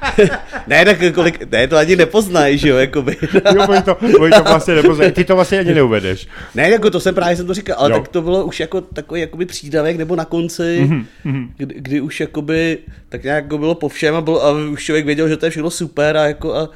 [0.66, 3.16] ne, tak kolik, ne, to ani nepoznají, že jo, jakoby.
[3.54, 6.28] jo, oni to, oni to vlastně nepoznají, ty to vlastně ani neuvedeš.
[6.54, 7.98] Ne, jako to jsem právě jsem to říkal, ale jo.
[7.98, 10.88] tak to bylo už jako takový jakoby přídavek, nebo na konci,
[11.24, 11.48] mm-hmm.
[11.56, 15.06] kdy, kdy, už jakoby, tak nějak jako bylo po všem a, byl, a už člověk
[15.06, 16.68] věděl, že to je všechno super a jako a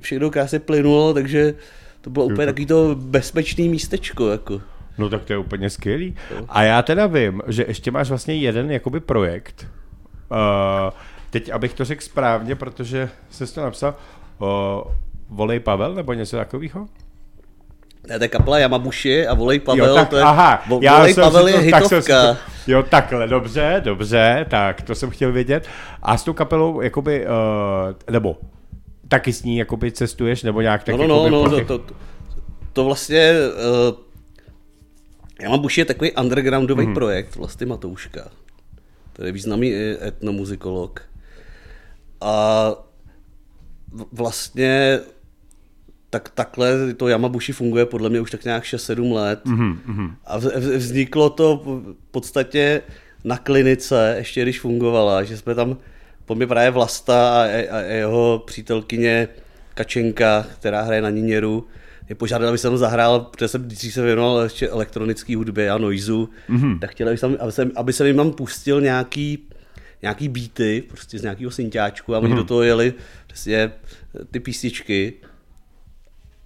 [0.00, 1.54] všechno krásně plynulo, takže
[2.00, 4.60] to bylo úplně takový to bezpečný místečko, jako.
[4.98, 6.16] No tak to je úplně skvělý.
[6.48, 9.66] A já teda vím, že ještě máš vlastně jeden jakoby projekt.
[10.30, 10.90] Uh,
[11.30, 13.94] teď, abych to řekl správně, protože jsi to napsal,
[14.38, 14.48] uh,
[15.28, 16.86] Volej Pavel nebo něco takového?
[18.08, 20.96] Ne, to je kapela Yamabushi a Volej Pavel, jo, tak, to je, aha, vo, já
[20.96, 21.96] Volej Pavel je hitovka.
[21.96, 25.68] Tak jsem, jo, takhle, dobře, dobře, tak to jsem chtěl vědět.
[26.02, 28.36] A s tou kapelou, jakoby, uh, nebo
[29.08, 31.94] taky s ní jakoby cestuješ, nebo nějak tak no, no, no, no, to, to,
[32.72, 33.32] to vlastně
[33.88, 33.96] uh,
[35.42, 36.94] Yamabushi je takový undergroundový mm.
[36.94, 38.28] projekt vlastně Matouška.
[39.12, 41.02] To je významný etnomuzikolog.
[42.20, 42.70] A
[44.12, 45.00] vlastně
[46.10, 49.40] tak takhle to Yamabushi funguje podle mě už tak nějak 6-7 let.
[49.44, 50.14] Mm-hmm.
[50.24, 50.38] A
[50.76, 52.82] vzniklo to v podstatě
[53.24, 55.76] na klinice, ještě když fungovala, že jsme tam,
[56.24, 59.28] po mě právě Vlasta a, a jeho přítelkyně
[59.74, 61.66] Kačenka, která hraje na Niněru,
[62.08, 66.28] mě požádal, aby jsem zahrál, protože jsem když se věnoval ještě elektronické hudbě a noizu,
[66.48, 66.78] mm-hmm.
[66.78, 69.38] tak chtěl, aby jsem, aby jsem, aby jsem jim tam pustil nějaký,
[70.02, 72.36] nějaký beaty, prostě z nějakého synťáčku a oni mm-hmm.
[72.36, 72.94] do toho jeli
[73.26, 73.72] přesně
[74.30, 75.12] ty písničky.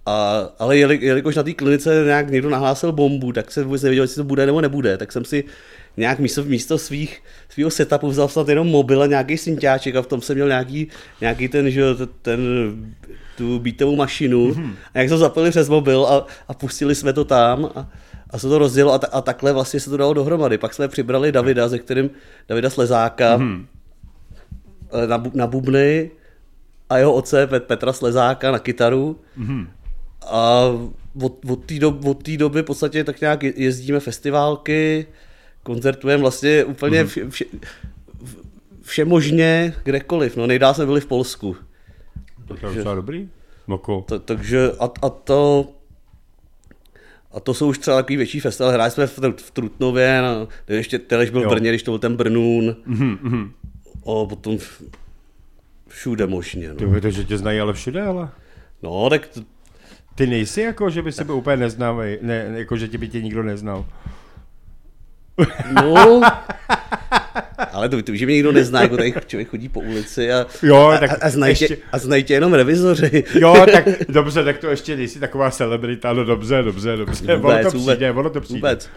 [0.09, 4.03] A, ale jeli, jelikož na té klinice nějak někdo nahlásil bombu, tak jsem vůbec nevěděl,
[4.03, 5.43] jestli to bude nebo nebude, tak jsem si
[5.97, 10.07] nějak místo, místo svých, svého setupu vzal snad jenom mobil a nějaký synťáček a v
[10.07, 10.87] tom jsem měl nějaký,
[11.21, 11.83] nějaký ten, že,
[12.21, 12.39] ten,
[13.37, 14.73] tu beatovou mašinu mm-hmm.
[14.93, 17.89] a jak to zapili přes mobil a, a pustili jsme to tam a,
[18.29, 20.57] a se to rozdělo a, ta, a takhle vlastně se to dalo dohromady.
[20.57, 22.09] Pak jsme přibrali Davida, ze kterým
[22.47, 23.65] Davida Slezáka mm-hmm.
[25.07, 26.11] na, na bubny
[26.89, 29.19] a jeho oce Petra Slezáka na kytaru.
[29.39, 29.67] Mm-hmm.
[30.25, 30.63] A
[31.21, 31.99] od, od té do,
[32.37, 35.07] doby v podstatě tak nějak jezdíme festiválky,
[35.63, 37.09] koncertujeme vlastně úplně mhm.
[37.09, 37.45] vše, vše,
[38.81, 40.37] vše možně kdekoliv.
[40.37, 41.55] No nejdál jsme byli v Polsku.
[42.47, 43.29] To je docela dobrý.
[43.67, 44.05] Moko.
[44.07, 45.69] To, takže a, a to
[47.31, 48.71] a to jsou už třeba takový větší festival.
[48.71, 51.49] Hráli jsme v, v Trutnově, no, ještě Teleš byl jo.
[51.49, 52.75] v Brně, když to byl ten Brnún.
[52.87, 53.51] Mm-hmm.
[54.01, 54.57] A potom
[55.87, 56.69] všude možně.
[56.69, 56.75] No.
[56.75, 58.29] Ty víte, že tě znají ale všude, ale?
[58.83, 59.29] No, tak...
[60.19, 63.21] Ty nejsi jako, že by se by úplně neznal, ne, jako, že tě by tě
[63.21, 63.85] nikdo neznal.
[65.73, 66.21] No,
[67.71, 70.93] ale to, to že mě nikdo nezná, jako tady člověk chodí po ulici a, jo,
[70.99, 71.67] tak a, a, znají ještě...
[71.67, 73.23] tě, a znají tě jenom revizoři.
[73.33, 77.71] Jo, tak dobře, tak to ještě nejsi taková celebrita, no dobře, dobře, dobře, vůbec, ono
[77.71, 78.59] to vůbec, přijde, ono to přijde.
[78.59, 78.89] Vůbec.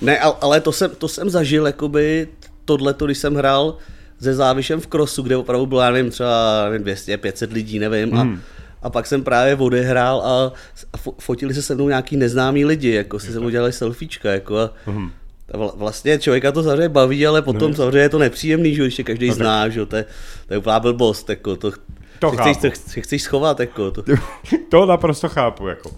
[0.00, 2.28] Ne, ale to jsem, to jsem zažil, jakoby
[2.64, 3.76] tohleto, když jsem hrál
[4.20, 8.18] se závišem v krosu, kde opravdu bylo, já nevím, třeba 200, 500 lidí, nevím, hmm.
[8.18, 10.52] a a pak jsem právě odehrál a,
[10.92, 14.58] a fotili se se mnou nějaký neznámí lidi, jako si se mnou dělali selfiečka, jako
[14.58, 15.10] a, hmm
[15.54, 17.76] vlastně člověka to samozřejmě baví, ale potom ne.
[17.76, 19.36] samozřejmě je to nepříjemný, že ještě každý okay.
[19.36, 20.04] zná, že to je,
[20.46, 21.70] to je úplná blbost, jako to,
[22.18, 24.02] to chceš, to, si chceš schovat, jako to.
[24.68, 25.88] to naprosto chápu, jako.
[25.88, 25.96] Uh,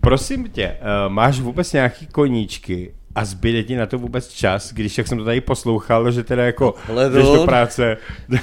[0.00, 4.98] prosím tě, uh, máš vůbec nějaký koníčky a zbyde ti na to vůbec čas, když
[4.98, 7.96] jak jsem to tady poslouchal, že teda jako no, jdeš do práce,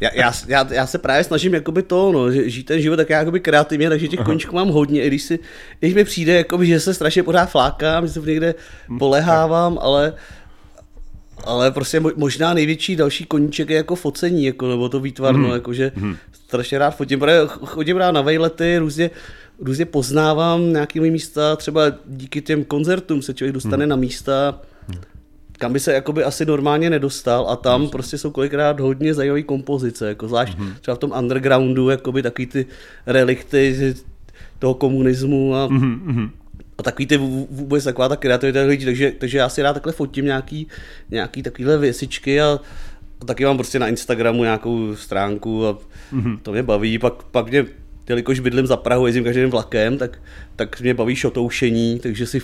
[0.00, 3.10] já, já, já, já, se právě snažím jakoby to, no, že žít ten život tak
[3.10, 5.38] jakoby kreativně, takže těch koníčků mám hodně, i když, si,
[5.80, 8.54] když mi přijde, jakoby, že se strašně pořád flákám, že se někde
[8.88, 10.12] hm, polehávám, ale
[11.44, 15.54] ale prostě možná největší další koníček je jako focení, jako, nebo to výtvarno, mm.
[15.54, 16.16] jako, že mm.
[16.32, 19.10] strašně rád fotím, protože chodím rád na vejlety, různě,
[19.58, 23.90] různě poznávám nějaké místa, třeba díky těm koncertům se člověk dostane mm.
[23.90, 24.60] na místa,
[25.58, 27.88] kam by se jakoby asi normálně nedostal a tam mm.
[27.88, 30.72] prostě jsou kolikrát hodně zajímavé kompozice, jako zvlášť mm.
[30.80, 32.66] třeba v tom undergroundu, jakoby takový ty
[33.06, 33.94] relikty
[34.58, 36.30] toho komunismu a, mm.
[36.78, 37.16] a takový ty
[37.50, 40.66] vůbec taková ta kreativita lidí, takže, takže já si rád takhle fotím nějaký,
[41.10, 42.60] nějaký takovýhle věsičky a,
[43.20, 45.78] a taky mám prostě na Instagramu nějakou stránku a
[46.12, 46.38] mm.
[46.42, 47.66] to mě baví, pak, pak mě
[48.08, 50.18] jelikož bydlím za Prahu, jezdím každým vlakem, tak,
[50.56, 52.40] tak mě baví šotoušení, takže si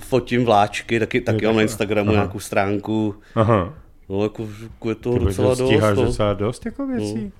[0.00, 2.18] fotím vláčky, taky, taky mám na Instagramu Aha.
[2.18, 3.14] nějakou stránku.
[3.34, 3.74] Aha.
[4.08, 5.68] No, jako, jako je toho docela dost.
[5.68, 6.04] Stíháš no.
[6.04, 7.24] docela dost jako věcí.
[7.24, 7.30] No.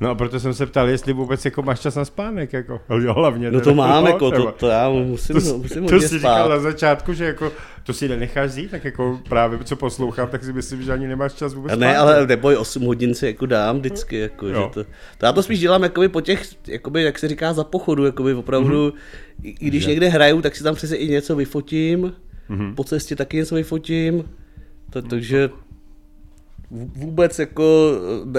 [0.00, 3.50] No a proto jsem se ptal, jestli vůbec jako máš čas na spánek, jako, hlavně.
[3.50, 7.12] No to mám, jako, to, to já musím, to, musím To jsi říkal na začátku,
[7.12, 10.92] že jako, to si nenecháš zít, tak jako právě co poslouchám, tak si myslím, že
[10.92, 14.48] ani nemáš čas vůbec Ne, spát, ale neboj, 8 hodin si jako dám vždycky, jako,
[14.48, 14.84] že to,
[15.18, 18.34] to, já to spíš dělám jakoby po těch, jakoby, jak se říká, za pochodu, jakoby
[18.34, 19.42] opravdu, mm-hmm.
[19.42, 19.90] i, i když že?
[19.90, 22.12] někde hraju, tak si tam přece i něco vyfotím,
[22.50, 22.74] mm-hmm.
[22.74, 24.24] po cestě taky něco vyfotím,
[24.90, 25.50] to, takže
[26.70, 27.92] vůbec jako,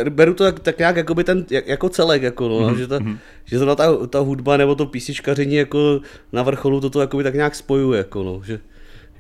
[0.09, 2.77] beru to tak, tak nějak jako by ten, jako celek, jako no, mm-hmm.
[2.77, 3.17] že, ta, mm-hmm.
[3.45, 5.99] že zrovna ta, ta hudba nebo to písničkaření jako
[6.31, 8.59] na vrcholu toto jako by tak nějak spojuje, jako no, že,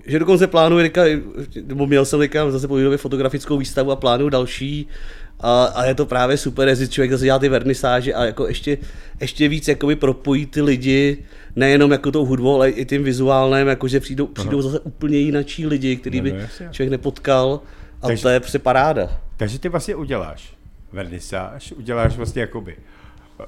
[0.05, 1.01] že dokonce plánuji, říká,
[1.65, 4.87] nebo měl jsem říkám, zase po fotografickou výstavu a plánuju další
[5.39, 8.77] a, a, je to právě super, jestli člověk zase dělá ty vernisáže a jako ještě,
[9.21, 11.17] ještě víc jakoby propojí ty lidi,
[11.55, 15.95] nejenom jako tou hudbou, ale i tím vizuálním, jakože přijdou, přijdou zase úplně jinačí lidi,
[15.95, 16.35] který by
[16.71, 17.61] člověk nepotkal
[18.01, 19.09] a takže, to je při paráda.
[19.37, 20.53] Takže ty vlastně uděláš
[20.91, 22.77] vernisáž, uděláš vlastně jakoby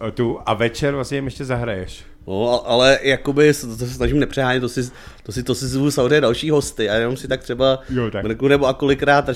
[0.07, 2.03] eh, tu a večer vlastně jim ještě zahraješ.
[2.27, 4.91] No, ale jakoby to se snažím nepřehánět, to si,
[5.23, 8.41] to si, to si zvu samozřejmě další hosty a jenom si tak třeba jo, tak.
[8.41, 9.29] nebo a kolikrát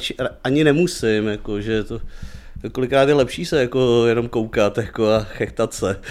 [0.43, 2.01] ani nemusím, jako, že to,
[2.71, 6.01] kolikrát je lepší se jako jenom koukat jako a chechtat se.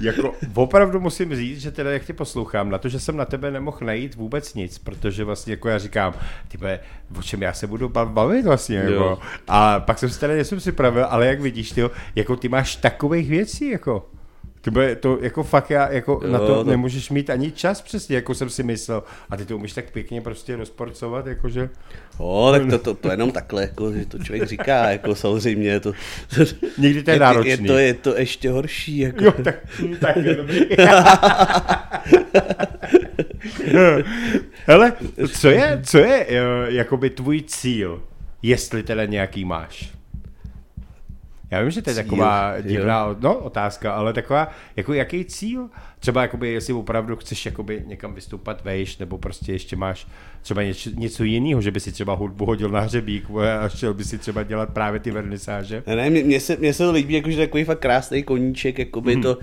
[0.00, 3.50] jako opravdu musím říct, že teda jak tě poslouchám, na to, že jsem na tebe
[3.50, 6.14] nemohl najít vůbec nic, protože vlastně jako já říkám,
[6.48, 6.80] tyhle,
[7.18, 9.18] o čem já se budu bavit vlastně, jako.
[9.48, 11.82] A pak jsem si teda něco připravil, ale jak vidíš, ty,
[12.14, 14.10] jako ty máš takových věcí, jako.
[14.60, 17.82] To, bude, to jako fakt já, jako jo, na to, to nemůžeš mít ani čas
[17.82, 19.02] přesně, jako jsem si myslel.
[19.30, 21.70] A ty to umíš tak pěkně prostě rozporcovat, jakože...
[22.18, 25.80] O, tak to, to, to jenom takhle, jako, že to člověk říká, jako samozřejmě.
[25.80, 25.92] To,
[26.78, 27.50] Někdy to je náročný.
[27.50, 28.98] Je, je, to, je to ještě horší.
[28.98, 29.24] Jako.
[29.24, 29.56] Jo, tak,
[30.00, 30.60] tak je dobrý.
[34.66, 34.92] Hele,
[35.32, 36.34] co je, co je uh,
[36.74, 38.02] jakoby tvůj cíl,
[38.42, 39.99] jestli teda nějaký máš?
[41.50, 45.68] Já vím, že to je taková cíl, divná no, otázka, ale taková, jako jaký cíl?
[45.98, 50.06] Třeba jakoby, jestli opravdu chceš jakoby někam vystoupat vejš, nebo prostě ještě máš
[50.42, 53.24] třeba něco, něco jiného, že by si třeba hudbu hodil na hřebík
[53.62, 55.82] a chtěl by si třeba dělat právě ty vernisáže?
[55.86, 59.22] Ne, ne, mně se, mně se to líbí, jakože takový fakt krásný koníček, jakoby hmm.
[59.22, 59.38] to,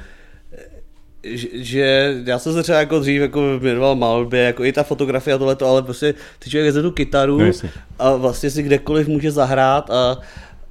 [1.23, 5.33] že, že já jsem se třeba jako dřív jako věnoval malbě, jako i ta fotografie
[5.33, 7.51] a tohleto, ale prostě ty člověk vezme tu kytaru no,
[7.99, 10.17] a vlastně si kdekoliv může zahrát a,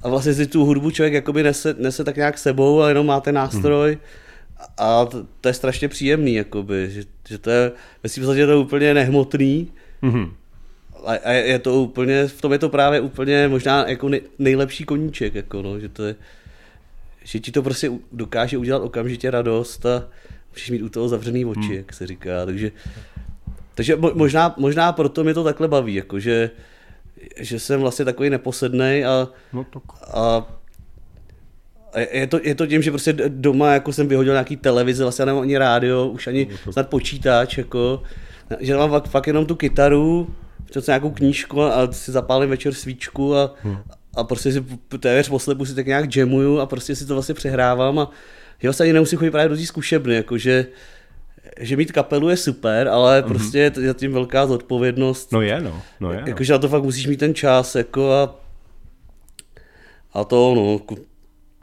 [0.01, 3.19] a vlastně si tu hudbu člověk jakoby nese, nese tak nějak sebou a jenom má
[3.19, 4.65] ten nástroj hmm.
[4.77, 7.71] a to, to, je strašně příjemný, jakoby, že, že to je,
[8.03, 10.33] myslím, že to je úplně nehmotný, hmm.
[11.05, 14.83] a, a je to úplně, v tom je to právě úplně možná jako nej, nejlepší
[14.83, 16.15] koníček, jako no, že to je,
[17.23, 20.07] že ti to prostě dokáže udělat okamžitě radost a
[20.51, 21.73] musíš mít u toho zavřený oči, hmm.
[21.77, 22.71] jak se říká, takže,
[23.75, 26.51] takže možná, možná proto mě to takhle baví, jako že,
[27.39, 29.65] že jsem vlastně takový neposednej a, no
[30.13, 30.47] a
[32.11, 35.41] je to, je to tím, že prostě doma jako jsem vyhodil nějaký televize, vlastně nemám
[35.41, 38.03] ani rádio, už ani no snad počítač, jako,
[38.59, 40.35] že mám fakt, fakt jenom tu kytaru,
[40.69, 43.77] před nějakou knížku a si zapálím večer svíčku a, hmm.
[44.15, 44.65] a prostě si
[44.99, 48.11] téměř poslepu si tak nějak jamuju a prostě si to vlastně přehrávám a
[48.59, 50.65] že vlastně ani nemusím chodit právě do té zkušebny, jakože
[51.59, 53.27] že mít kapelu je super, ale mm-hmm.
[53.27, 55.31] prostě je za tím velká zodpovědnost.
[55.31, 55.81] No je, no.
[55.99, 56.27] no je, no.
[56.27, 58.35] Jakože na to fakt musíš mít ten čas, jako a,
[60.13, 60.95] a to, no,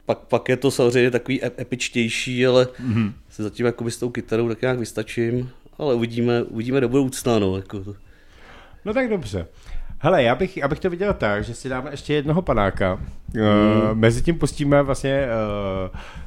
[0.05, 3.13] pak, pak je to samozřejmě takový epičtější, ale mm-hmm.
[3.29, 7.55] se zatím jako s tou kytarou tak nějak vystačím, ale uvidíme, uvidíme do budoucna, no,
[7.55, 7.95] jako to.
[8.85, 9.47] No tak dobře.
[9.99, 12.95] Hele, já bych, abych to viděl tak, že si dáme ještě jednoho panáka.
[13.33, 13.41] Mm.
[13.41, 15.27] Uh, mezi tím pustíme vlastně,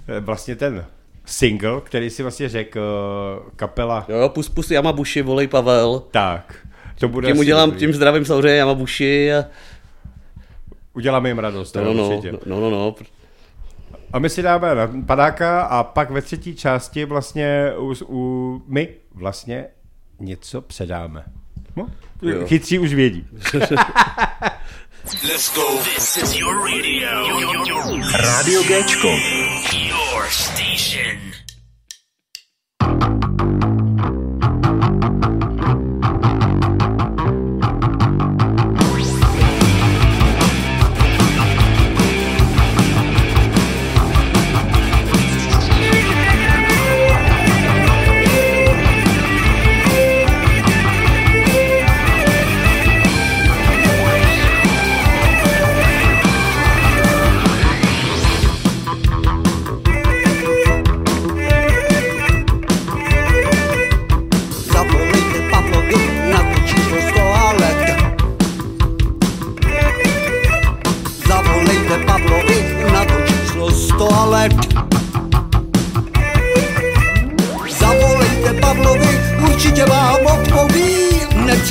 [0.09, 0.85] uh, vlastně ten
[1.29, 4.07] single, který si vlastně řekl uh, kapela.
[4.09, 6.03] Jo, pust, pust Yamabushi, volej Pavel.
[6.11, 6.67] Tak.
[6.99, 7.81] To bude tím udělám, dobrý.
[7.81, 9.45] tím zdravím samozřejmě Yamabushi a...
[10.95, 12.95] Uděláme jim radost, no, no, no, no, no, no.
[14.13, 14.69] A my si dáme
[15.07, 19.67] padáka a pak ve třetí části vlastně u, u, my vlastně
[20.21, 21.25] něco předáme.
[21.77, 21.87] No?
[22.47, 23.27] Chytří už vědí.
[25.09, 25.65] Let's go.
[25.85, 27.09] This is your radio.
[28.13, 29.09] Radio Géčko.
[29.89, 31.33] Your station.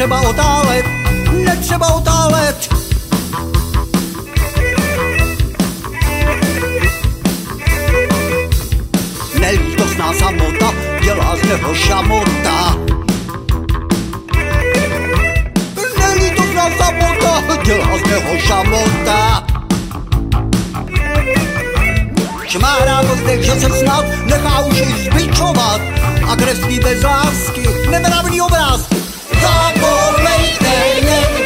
[0.08, 0.86] netřeba otálet,
[1.32, 2.70] netřeba otálet.
[9.39, 12.78] Nelítostná samota dělá z něho šamota.
[16.00, 19.48] Nelítostná samota dělá z něho šamota.
[22.48, 25.82] Šmárá po zdech, že se snad nechá už i zbičovat.
[26.28, 28.97] Agresivní bez lásky nemravný obrázky.
[31.04, 31.37] yeah.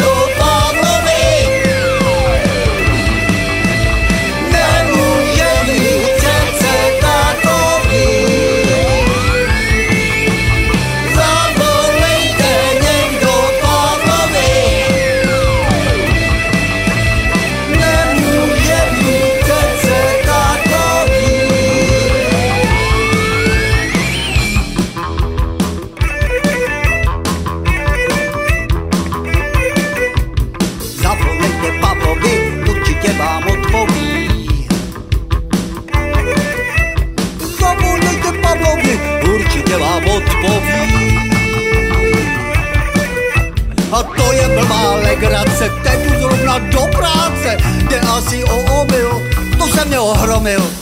[45.42, 47.58] generace, teď už zrovna do práce,
[47.90, 49.22] jde asi o omyl,
[49.58, 50.81] to jsem mě ohromil.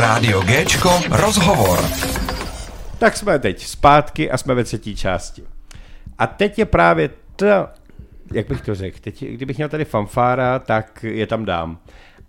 [0.00, 1.84] Rádio Géčko rozhovor.
[2.98, 5.42] Tak jsme teď zpátky a jsme ve třetí části.
[6.18, 7.46] A teď je právě to,
[8.32, 11.78] jak bych to řekl, teď, kdybych měl tady fanfára, tak je tam dám.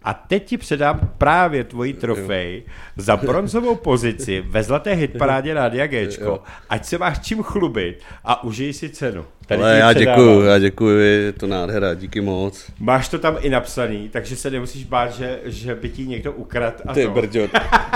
[0.04, 2.64] A teď ti předám právě tvoji trofej
[2.98, 6.44] za bronzovou pozici ve zlaté hitparádě Rádia Géčko.
[6.70, 9.26] Ať se máš čím chlubit a užij si cenu.
[9.46, 10.20] Tady Ale já předávám.
[10.20, 12.66] děkuju, já děkuju, je to nádhera, díky moc.
[12.80, 16.76] Máš to tam i napsaný, takže se nemusíš bát, že, že by ti někdo ukradl
[16.88, 17.12] a Ty to.
[17.12, 17.48] brďo.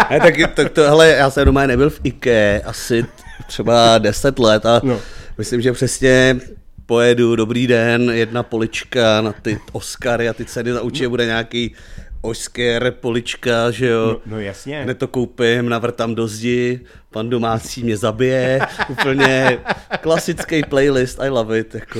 [0.09, 3.05] Ne, tak, tak to, hele, já jsem doma nebyl v IKE asi
[3.47, 4.99] třeba 10 let a no.
[5.37, 6.39] myslím, že přesně
[6.85, 11.75] pojedu, dobrý den, jedna polička na ty Oscary a ty ceny za určitě bude nějaký
[12.21, 14.07] Oscar, polička, že jo.
[14.07, 14.81] No, no jasně.
[14.83, 16.79] Hned to koupím, navrtám do zdi,
[17.11, 18.59] pan domácí mě zabije,
[18.89, 19.57] úplně
[20.01, 21.99] klasický playlist, I love it, jako.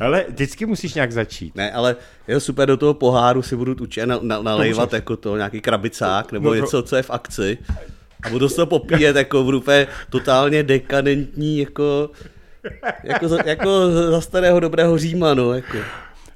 [0.00, 1.54] Ale vždycky musíš nějak začít.
[1.56, 1.96] Ne, ale
[2.28, 5.60] je to super, do toho poháru si budu určitě na, na, nalejvat jako to, nějaký
[5.60, 7.58] krabicák, nebo No to- něco, co je v akci.
[8.22, 12.10] A budu se to popíjet, jako budu úplně totálně dekadentní, jako,
[13.04, 15.78] jako, za, jako za starého dobrého Říma, no, jako.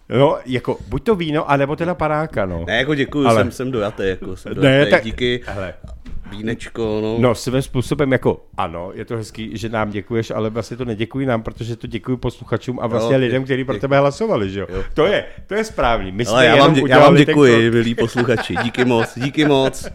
[0.09, 2.65] No, jako buď to víno, anebo teda paráka, no.
[2.67, 5.75] Ne, jako děkuju, Ale- jsem, jsem dojatý, jako jsem Ne, dojatý, tak- díky, Hele,
[6.31, 7.17] vínečko, no.
[7.19, 11.27] no svým způsobem jako ano, je to hezký, že nám děkuješ, ale vlastně to neděkuji
[11.27, 14.67] nám, protože to děkuji posluchačům a vlastně Jo, lidem, kteří pro tebe hlasovali, že jo?
[14.73, 14.83] Jo.
[14.95, 16.13] To je, to je správný.
[16.13, 19.89] My jsme Ale já vám, dě, já vám děkuji, milí posluchači, díky moc, díky moc.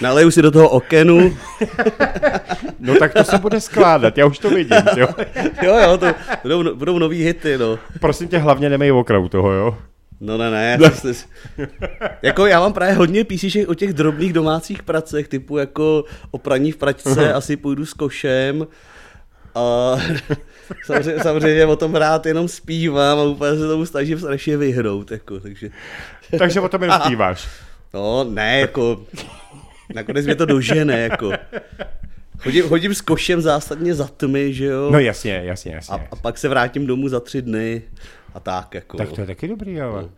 [0.00, 1.36] Naleju si do toho okenu,
[2.82, 5.08] No tak to se bude skládat, já už to vidím, jo?
[5.62, 6.06] jo, jo, to
[6.42, 7.78] budou, budou nový hity, no.
[8.00, 9.78] Prosím tě, hlavně nemej okrav toho, jo?
[10.20, 10.88] No ne, ne, no.
[12.22, 16.72] jako já mám právě hodně písíšek o těch drobných domácích pracech, typu jako o praní
[16.72, 18.66] v pračce, asi půjdu s košem
[19.54, 19.96] a
[20.84, 25.40] samozřejmě, samozřejmě o tom rád jenom zpívám a úplně se tomu snažím strašně vyhnout, jako,
[25.40, 25.70] takže,
[26.38, 27.48] Takže o tom jenom zpíváš.
[27.94, 29.02] No ne, jako,
[29.94, 31.32] nakonec mě to dožene, jako.
[32.38, 35.96] Chodím, chodím s košem zásadně za tmy, že jo, No jasně, jasně, jasně.
[35.96, 37.82] a, a pak se vrátím domů za tři dny
[38.34, 38.96] a tak, jako.
[38.96, 40.08] Tak to je taky dobrý, ale.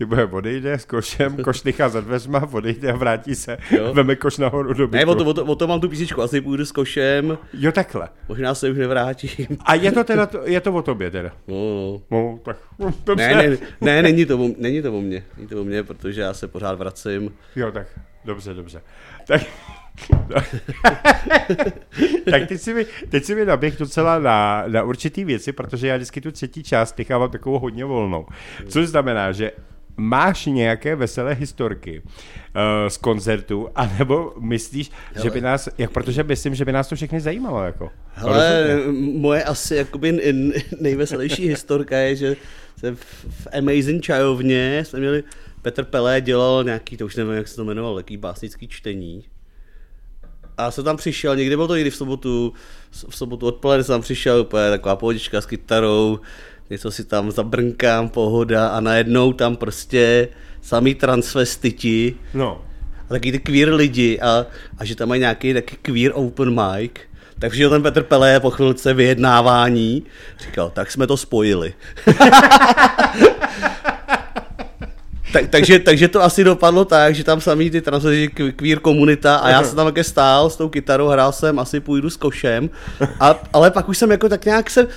[0.00, 3.94] Ty bude odejde s košem, koš nechá za dveřma, odejde a vrátí se, Jo.
[3.94, 5.10] veme koš nahoru do Ne, bytu.
[5.10, 8.08] o to, o, to, o to mám tu písničku, asi půjdu s košem, Jo, takhle.
[8.28, 9.30] možná se už nevrátím.
[9.64, 11.30] A je to teda, to, je to o tobě teda.
[11.48, 12.56] No, No, tak
[13.04, 13.34] dobře.
[13.34, 16.20] ne, ne, ne, není to, o, není to o mně, není to o mně, protože
[16.20, 17.32] já se pořád vracím.
[17.56, 17.86] Jo, tak
[18.24, 18.82] dobře, dobře.
[19.26, 19.42] Tak,
[22.30, 25.96] tak teď si mi, teď si mi naběh docela na, na určitý věci, protože já
[25.96, 28.26] vždycky tu třetí část nechávám takovou hodně volnou.
[28.68, 29.52] Což znamená, že
[30.00, 35.24] máš nějaké veselé historky uh, z koncertu, anebo myslíš, Hele.
[35.24, 37.90] že by nás, jak, protože myslím, že by nás to všechny zajímalo, jako.
[38.12, 38.78] Hele,
[39.18, 40.20] moje asi jakoby
[40.80, 42.36] nejveselější historka je, že
[42.78, 42.94] se
[43.28, 45.24] v Amazing čajovně jsme měli,
[45.62, 49.24] Petr Pelé dělal nějaký, to už nevím, jak se to jmenovalo, jaký básnický čtení.
[50.58, 52.52] A jsem tam přišel, někdy bylo to někdy v sobotu,
[53.08, 56.20] v sobotu odpoledne jsem tam přišel, úplně taková pohodička s kytarou,
[56.70, 60.28] něco si tam zabrnkám, pohoda a najednou tam prostě
[60.62, 62.14] samý transvestiti.
[62.34, 62.64] No.
[63.04, 64.46] A taky ty queer lidi a,
[64.78, 66.92] a že tam mají nějaký taky queer open mic.
[67.38, 70.02] Tak přišel ten Petr Pelé po chvilce vyjednávání,
[70.46, 71.74] říkal, tak jsme to spojili.
[75.32, 79.50] tak, takže, takže to asi dopadlo tak, že tam samý ty transvesti queer komunita a
[79.50, 82.70] já jsem tam také stál s tou kytarou, hrál jsem, asi půjdu s košem,
[83.20, 84.88] a, ale pak už jsem jako tak nějak se,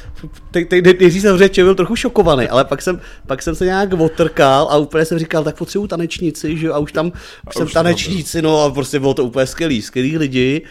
[0.99, 4.77] nejdřív jsem řeče, byl trochu šokovaný, ale pak jsem, pak jsem se nějak otrkal a
[4.77, 7.11] úplně jsem říkal, tak potřebuju tanečnici, že a už tam,
[7.47, 10.61] už jsem tanečníci, no a prostě bylo to úplně skvělý, skvělý lidi,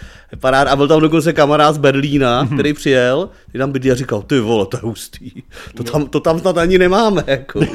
[0.41, 2.55] parád, a byl tam dokonce kamarád z Berlína, mm-hmm.
[2.55, 5.31] který přijel, který tam bydlí a říkal, ty vole, to je hustý,
[5.75, 7.61] to tam, to tam snad ani nemáme, jako.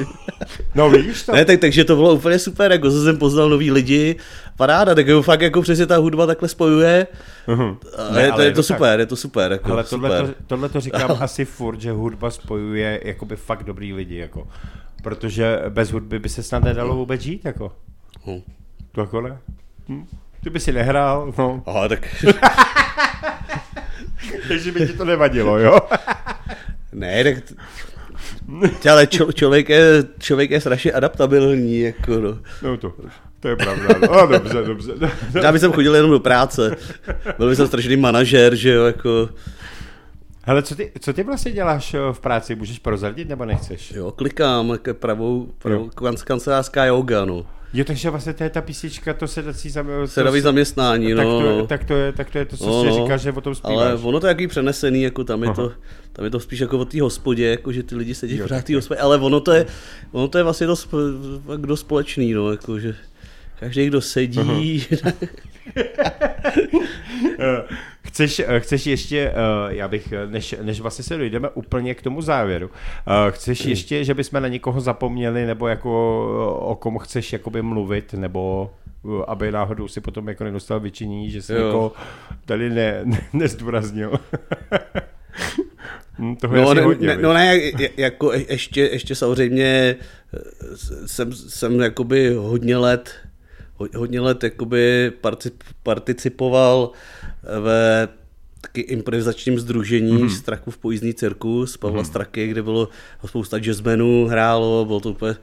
[0.74, 1.32] No víš to.
[1.32, 4.16] Ne, tak, takže to bylo úplně super, jako jsem poznal nový lidi,
[4.56, 7.06] paráda, tak jo, fakt jako přesně ta hudba takhle spojuje.
[7.48, 7.76] Uh-huh.
[8.14, 8.98] Ne, je, to, je to super, tak.
[8.98, 9.52] je to super.
[9.52, 10.34] Jako, ale tohle, super.
[10.34, 14.48] To, tohle to říkám asi furt, že hudba spojuje jakoby fakt dobrý lidi, jako.
[15.02, 17.72] Protože bez hudby by se snad nedalo vůbec žít, jako.
[18.24, 18.40] Uh.
[18.92, 19.38] To jako ne.
[19.88, 20.06] Hm.
[20.42, 21.62] Ty by si nehrál, no.
[21.66, 22.24] Aha, tak...
[24.48, 25.78] Takže by ti to nevadilo, jo?
[26.92, 27.34] ne, tak...
[28.90, 32.38] Ale čo, člověk, je, člověk je strašně adaptabilní, jako no.
[32.62, 32.94] No to,
[33.40, 33.94] to je pravda.
[34.10, 34.92] No, dobře, dobře.
[35.42, 36.76] Já bych chodil jenom do práce.
[37.38, 39.28] Byl bych strašný manažer, že jo, jako...
[40.42, 42.54] Hele, co ty, co ty vlastně děláš eh, v práci?
[42.54, 43.90] Můžeš prozradit nebo nechceš?
[43.90, 45.90] Jo, klikám, jako pravou, pravou
[46.24, 47.46] kancelářská yoga, no.
[47.72, 50.08] Jo, takže vlastně to je ta písnička, to sedací zaměstnání.
[50.08, 51.16] Sedací zaměstnání, no.
[51.16, 52.94] Tak to, je, tak, to je, tak to je to, co no, si no.
[52.94, 53.76] říká, že o tom zpíváš.
[53.76, 55.72] Ale ono to je jaký přenesený, jako tam je, to,
[56.12, 58.74] tam je to spíš jako o té hospodě, jako že ty lidi sedí v té
[58.74, 59.66] hospodě, ale ono to je,
[60.12, 60.94] ono to je vlastně dost,
[61.56, 62.94] dost společný, no, jako že
[63.60, 64.86] každý, kdo sedí.
[68.02, 69.34] chceš, chceš ještě, eh,
[69.68, 72.70] já bych, než, než vlastně se dojdeme úplně k tomu závěru,
[73.06, 73.70] eh, chceš hmm.
[73.70, 75.90] ještě, že bychom na někoho zapomněli, nebo jako
[76.60, 78.70] o kom chceš jakoby mluvit, nebo
[79.04, 81.92] eh, aby náhodou si potom jako nedostal vyčinění, že jsi jako
[82.44, 84.12] tady ne, ne, nezdůraznil.
[86.20, 87.60] Hm, toho no, ne, hodně, ne, no ne,
[87.96, 89.96] jako ještě, ještě samozřejmě
[91.06, 93.14] jsem, jsem jakoby hodně let
[93.96, 95.12] hodně let jakoby
[95.82, 96.90] participoval
[97.60, 98.08] ve
[98.60, 100.38] taky improvizačním združení mm-hmm.
[100.38, 102.06] Strachu v pojízdní cirkus Pavla mm-hmm.
[102.06, 102.88] Straky, kde bylo
[103.26, 105.36] spousta jazzmenů hrálo, bylo to úplně,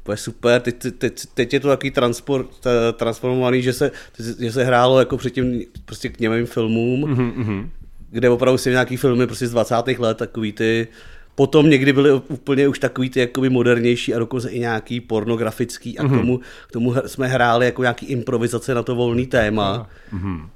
[0.00, 0.60] úplně super.
[0.60, 2.50] Teď, teď, teď je to takový transport,
[2.92, 3.90] transformovaný, že se,
[4.38, 7.68] že se hrálo jako předtím prostě k němým filmům, mm-hmm.
[8.10, 9.74] kde opravdu si nějaký filmy prostě z 20.
[9.98, 10.88] let, takový ty
[11.34, 16.02] Potom někdy byly úplně už takový ty jakoby modernější a dokonce i nějaký pornografický a
[16.02, 16.14] mm-hmm.
[16.14, 20.48] k, tomu, k tomu jsme hráli jako nějaký improvizace na to volný téma, mm-hmm.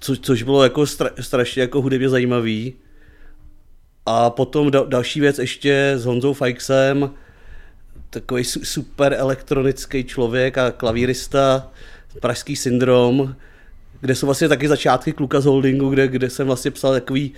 [0.00, 2.74] co, což bylo jako stra, strašně jako hudebně zajímavý.
[4.06, 7.10] A potom da, další věc ještě s Honzou Fajksem,
[8.10, 11.70] takový su, super elektronický člověk a klavírista,
[12.20, 13.34] pražský syndrom,
[14.00, 17.32] kde jsou vlastně taky začátky Kluka z Holdingu, kde, kde jsem vlastně psal takový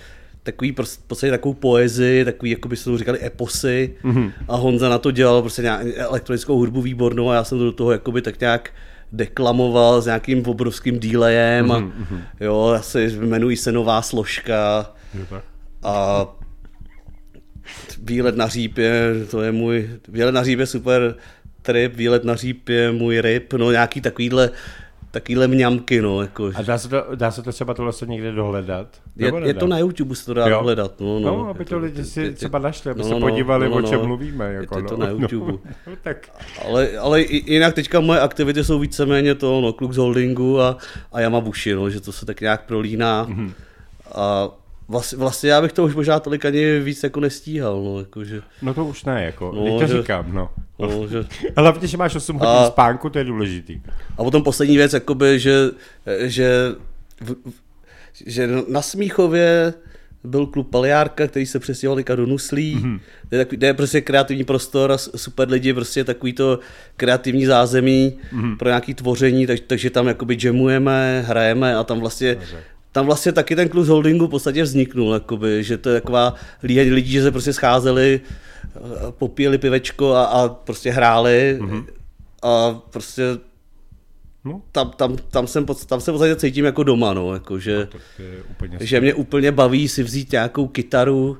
[0.47, 4.31] takový prostě, prostě takovou poezii, takový, jako by se to říkali, eposy mm-hmm.
[4.47, 7.71] a Honza na to dělal prostě nějak elektronickou hudbu výbornou a já jsem to do
[7.71, 8.71] toho jakoby tak nějak
[9.11, 11.75] deklamoval s nějakým obrovským dílejem mm-hmm.
[11.75, 12.21] a mhm.
[12.39, 14.91] jo, asi jmenují se nová složka
[15.83, 16.25] a
[18.03, 21.15] výlet na řípě, to je můj, výlet na řípě super
[21.61, 24.49] trip, výlet na řípě můj ryb, no nějaký takovýhle
[25.19, 26.21] takovýhle mňamky, no.
[26.21, 28.87] Jako, a dá se, to, dá se to třeba tohle někde dohledat?
[29.15, 30.49] Je, je, to na YouTube, se to dá jo.
[30.49, 30.99] dohledat.
[30.99, 33.79] No, no, no aby to lidi si třeba našli, aby no, se no, podívali, no,
[33.79, 34.53] no, o čem mluvíme.
[34.53, 34.97] Jako, je to, no.
[34.97, 35.53] to na YouTube.
[35.87, 36.29] No, tak.
[36.65, 40.77] Ale, ale jinak teďka moje aktivity jsou víceméně to, no, kluk z holdingu a,
[41.11, 43.25] a Yamabushi, no, že to se tak nějak prolíná.
[43.25, 43.51] Mm-hmm.
[44.15, 44.49] A
[44.89, 48.41] Vlastně, vlastně já bych to už možná tolik ani víc jako nestíhal, no, jakože.
[48.61, 50.49] No to už ne, jako, no, to že, říkám, no.
[50.79, 51.25] no že...
[51.57, 53.81] Hlavně, že máš 8 hodin a, spánku, to je důležitý.
[54.17, 55.69] A potom poslední věc, jakoby, že,
[56.19, 56.75] že,
[58.25, 59.73] že na Smíchově
[60.23, 62.99] byl klub Paliárka, který se přestěhoval do Nuslí, mm-hmm.
[63.29, 66.59] kde, je takový, kde je prostě kreativní prostor a super lidi, prostě takový to
[66.97, 68.57] kreativní zázemí mm-hmm.
[68.57, 72.63] pro nějaké tvoření, tak, takže tam jakoby jamujeme, hrajeme a tam vlastně Dobře
[72.97, 76.33] tam vlastně taky ten klub holdingu v podstatě vzniknul, jakoby, že to je taková
[76.63, 78.21] líheň lidí, že se prostě scházeli,
[79.11, 81.57] popíjeli pivečko a, a prostě hráli.
[81.61, 81.85] Mm-hmm.
[82.43, 83.23] a prostě
[84.45, 84.61] No.
[84.71, 87.87] tam, tam, tam, jsem, tam se v podstatě cítím jako doma, no, jako že,
[88.51, 91.37] úplně že mě úplně baví si vzít nějakou kytaru,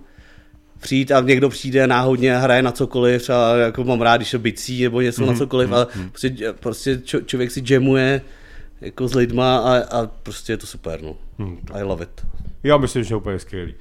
[0.79, 4.39] přijít a někdo přijde náhodně a hraje na cokoliv, třeba jako mám rád, když je
[4.39, 8.21] bicí nebo něco Mhm, na cokoliv, a prostě, prostě čo, člověk si jamuje
[8.81, 11.15] jako s lidma a, a prostě je to super, no.
[11.37, 11.57] Mhm.
[11.73, 12.25] I love it.
[12.63, 13.73] Já myslím, že je úplně skvělý.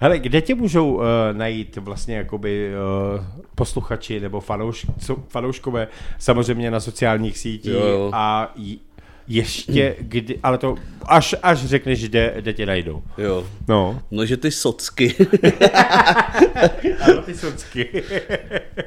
[0.00, 2.70] Hele, kde tě můžou uh, najít vlastně jakoby
[3.18, 3.24] uh,
[3.54, 8.10] posluchači nebo fanouš, co- fanouškové, samozřejmě na sociálních sítích Jo, jo.
[8.12, 8.78] a j-
[9.28, 10.74] ještě, kdy, ale to
[11.06, 13.02] až, až řekneš, kde, kde tě najdou.
[13.18, 13.44] Jo.
[13.68, 14.02] No.
[14.10, 15.14] No, že ty socky.
[17.00, 18.02] Ano, ty socky.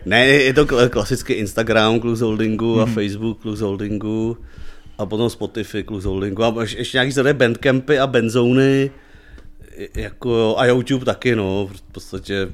[0.05, 4.37] ne, je to kl- klasický Instagram Kluz Holdingu a Facebook Kluz Holdingu
[4.97, 8.91] a potom Spotify Kluz Holdingu a ještě ještě nějaký zde bandcampy a benzóny
[9.95, 12.47] jako a YouTube taky, no, v podstatě,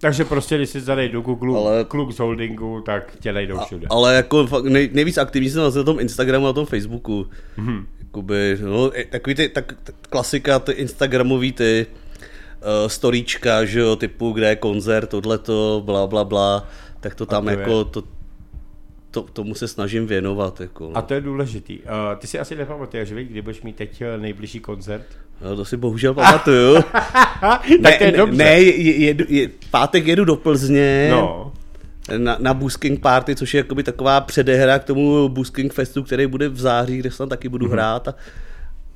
[0.00, 1.84] Takže prostě, když si zadej do Google ale...
[1.84, 3.86] Kluk z holdingu, tak tě najdou všude.
[3.90, 7.26] ale jako fakt nej, nejvíc aktivní jsem na tom Instagramu a na tom Facebooku.
[7.56, 7.86] Hmm.
[7.98, 14.32] Jakoby, no, takový ty, tak, tak, klasika, ty Instagramový ty uh, storíčka, že jo, typu,
[14.32, 16.68] kde je koncert, tohleto, bla, bla, bla,
[17.00, 18.02] tak to tam to je- jako, to,
[19.22, 20.84] to, tomu se snažím věnovat, jako.
[20.84, 20.96] no.
[20.96, 21.78] A to je důležitý.
[21.78, 21.84] Uh,
[22.18, 25.02] ty si asi nepamatuješ, že kdy budeš mít teď eh, nejbližší koncert?
[25.44, 26.82] No, to si bohužel pamatuju.
[27.82, 28.36] tak to je dobře.
[28.36, 31.52] Ne, je, jedu, je, pátek jedu do Plzně No.
[32.16, 36.48] na, na Busking Party, což je jakoby taková předehra k tomu Busking Festu, který bude
[36.48, 37.72] v září, kde se tam taky budu Mhm.
[37.74, 37.76] mm-hmm.
[37.78, 38.08] hrát.
[38.08, 38.14] A,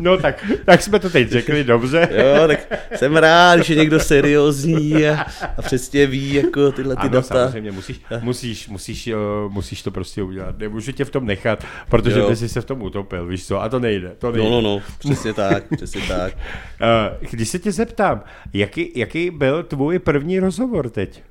[0.00, 2.08] No tak, tak jsme to teď řekli dobře.
[2.16, 2.58] Jo, tak
[2.96, 5.26] jsem rád, že někdo seriózní a,
[5.56, 7.26] a přesně ví jako tyhle ty Ano, data.
[7.38, 10.58] samozřejmě, musíš, musíš, musíš, uh, musíš to prostě udělat.
[10.58, 12.28] Nemůžu tě v tom nechat, protože Jo.
[12.28, 13.62] by si se v tom utopil, víš co?
[13.62, 14.50] A to nejde, to nejde.
[14.50, 16.32] No, no, no, přesně tak, přesně tak.
[16.32, 21.22] Uh, když se tě zeptám, jaký, jaký byl tvůj první rozhovor teď?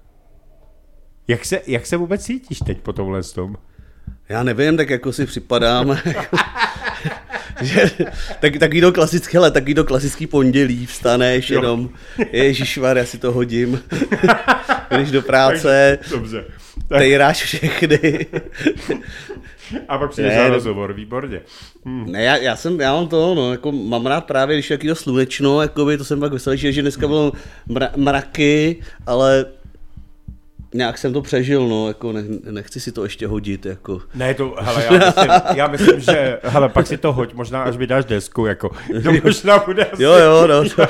[1.27, 3.55] Jak se, jak se vůbec cítíš teď po tomhle tom?
[4.29, 5.97] Já nevím, tak jako si připadám,
[7.61, 7.91] že,
[8.39, 11.59] tak, taky to klasické, ale taky to klasický pondělí, vstaneš Jo.
[11.59, 11.89] jenom,
[12.31, 13.83] ježišmar, já si to hodím,
[14.91, 16.45] jdeš do práce, Dobře.
[16.87, 18.25] Tak, tejráš všechny.
[19.87, 21.41] A pak přijdeš na no- rozhovor, výborně.
[21.85, 22.11] Hm.
[22.11, 24.95] Ne, já, já, jsem, já mám to, no, jako mám rád právě, když je to
[24.95, 27.31] slunečno, jakoby, to jsem pak veselý, že dneska bylo
[27.67, 29.45] mra, mraky, ale
[30.73, 34.01] nějak jsem to přežil, no, jako ne, nechci si to ještě hodit, jako.
[34.15, 37.77] Ne, to, hele, já myslím, já myslím, že, hele, pak si to hoď, možná až
[37.77, 38.69] vydáš desku, jako,
[39.03, 40.83] to možná bude asi, Jo, jo, no, to,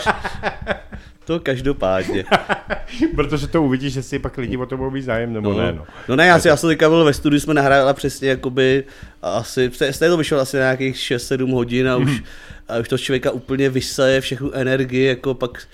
[1.26, 2.26] to každopádně.
[3.16, 5.74] protože to uvidíš, že si pak lidi o tom budou mít zájem, nebo No, ne,
[5.74, 5.86] no.
[6.08, 8.84] no ne, já, si, já jsem teďka byl ve studiu, jsme nahráli přesně jakoby
[9.22, 12.24] asi, jste to vyšlo asi na nějakých 6-7 hodin a už,
[12.68, 15.68] a už to člověka úplně vysaje všechnu energii, jako pak,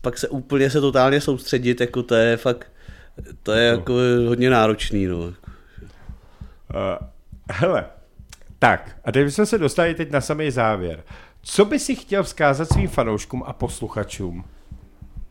[0.00, 2.72] pak se úplně se totálně soustředit, jako to je fakt,
[3.42, 3.94] to je jako
[4.28, 5.18] hodně náročný, no.
[5.18, 5.32] Uh,
[7.52, 7.84] hele,
[8.58, 11.02] tak, a teď jsme se dostali teď na samý závěr.
[11.42, 14.44] Co by si chtěl vzkázat svým fanouškům a posluchačům?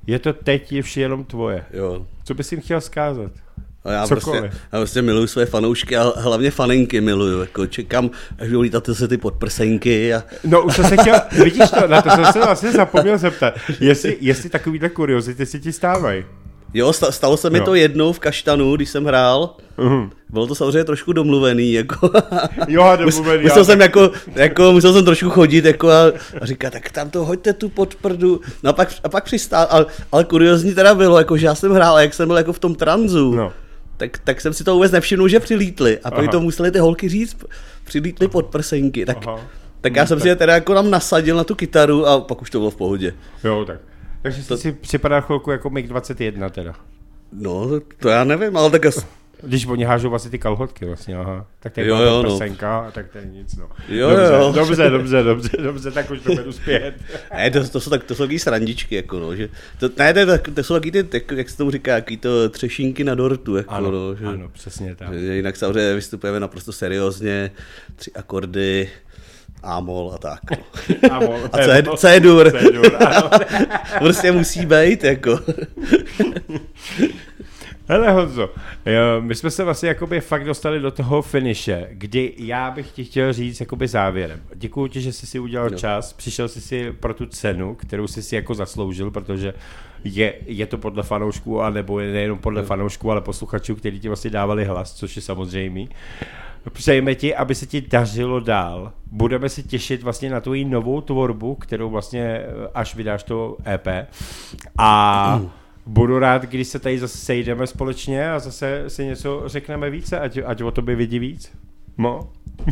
[0.07, 1.65] Je to teď je vše jenom tvoje.
[1.73, 2.05] Jo.
[2.23, 3.31] Co bys jim chtěl vzkázat?
[3.83, 4.41] A já Cokoliv.
[4.41, 8.89] prostě, já prostě miluju své fanoušky a hlavně faninky miluju, jako čekám, až budou lítat
[8.93, 12.39] se ty podprsenky a No už jsem se chtěl, vidíš to, na to jsem se
[12.39, 16.25] vlastně zapomněl zeptat, jestli, jestli takovýhle kuriozity si ti stávají.
[16.75, 17.63] Jo, sta- stalo se mi Jo.
[17.65, 20.09] to jednou v Kaštanu, když jsem hrál, Mhm.
[20.29, 22.09] bylo to samozřejmě trošku domluvený, jako.
[22.67, 26.05] Jo, domluvený, musel já- jsem jako, jako, musel jsem trošku chodit jako a,
[26.41, 28.41] a říkat, tak tam to hoďte tu pod prdu.
[28.63, 31.71] No a pak, a pak přistál, ale, ale kuriozní teda bylo, jako, že já jsem
[31.71, 33.53] hrál a jak jsem byl jako v tom tranzu, No.
[33.97, 35.99] tak, tak jsem si to vůbec nevšiml, že přilítli.
[36.03, 37.37] A pak to museli ty holky říct,
[37.83, 39.05] přilítli pod prsenky.
[39.05, 39.39] Tak, Aha.
[39.81, 42.49] tak já jsem si je teda jako tam nasadil na tu kytaru a pak už
[42.49, 43.13] to bylo v pohodě.
[43.43, 43.79] Jo, tak.
[44.25, 46.75] Takže jsi si připadá chvilku jako MiG-21 teda.
[47.33, 48.81] No, to, to já nevím, ale tak
[49.43, 51.45] Když oni hážou vlastně ty kalhotky vlastně, aha.
[51.59, 52.29] Tak to je Jo, jo, no.
[52.29, 53.69] prsenka, tak to je nic, no.
[53.89, 54.51] Jo, dobře, jo.
[54.55, 56.95] dobře, dobře, dobře, dobře, tak už to beru zpět.
[57.33, 59.49] ne, to, to, jsou tak, to jsou taky srandičky, jako no, že,
[59.79, 62.49] to, ne, to, to, to jsou taky ty, tak, jak se tomu říká, jaký to
[62.49, 65.13] třešínky na dortu, jako Ano, no, že, ano, přesně tak.
[65.13, 67.51] že jinak samozřejmě vystupujeme naprosto seriózně,
[67.95, 68.89] tři akordy,
[69.65, 70.39] A-mol a tak.
[70.51, 70.57] No.
[71.11, 73.29] A, mo- A C, C-dur, C-dur, ano.
[73.99, 75.39] prostě musí být, jako.
[77.87, 78.49] Hele Honzo,
[79.19, 83.33] my jsme se vlastně jakoby fakt dostali do toho finiše, kdy já bych ti chtěl
[83.33, 84.41] říct jakoby závěrem.
[84.55, 85.77] Děkuji ti, že jsi si udělal no.
[85.77, 89.53] čas, přišel jsi si pro tu cenu, kterou jsi si jako zasloužil, protože
[90.03, 92.67] je, je to podle fanoušků, a nebo je nejenom podle no.
[92.67, 95.89] fanoušků, ale posluchačů, kteří ti vlastně dávali hlas, což je samozřejmý.
[96.69, 98.91] Přejeme ti, aby se ti dařilo dál.
[99.11, 102.41] Budeme se těšit vlastně na tvoji novou tvorbu, kterou vlastně
[102.73, 103.87] až vydáš to EP.
[104.77, 105.49] A mm
[105.85, 110.39] budu rád, když se tady zase sejdeme společně a zase si něco řekneme více, ať,
[110.45, 111.51] ať o tobě vidí víc.
[111.97, 112.29] Mo?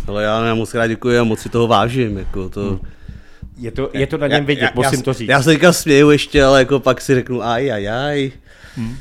[0.08, 2.18] Ale já moc rád děkuji a moc si toho vážím.
[2.18, 2.70] Jako to...
[2.70, 2.80] Hmm.
[3.58, 5.30] Je to, je to na něm vidět, já, musím já, to říct.
[5.30, 8.32] Já se teďka směju ještě, ale jako pak si řeknu aj, aj, aj.
[8.76, 8.98] Hmm.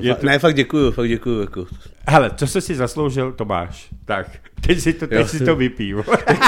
[0.00, 0.26] Je to...
[0.26, 1.40] Ne, fakt děkuju, fakt děkuju.
[1.40, 1.66] Jako.
[2.08, 3.88] Hele, co jsi si zasloužil, to máš.
[4.04, 4.26] Tak,
[4.66, 6.02] teď si to, teď si to vypiju.
[6.26, 6.38] teď,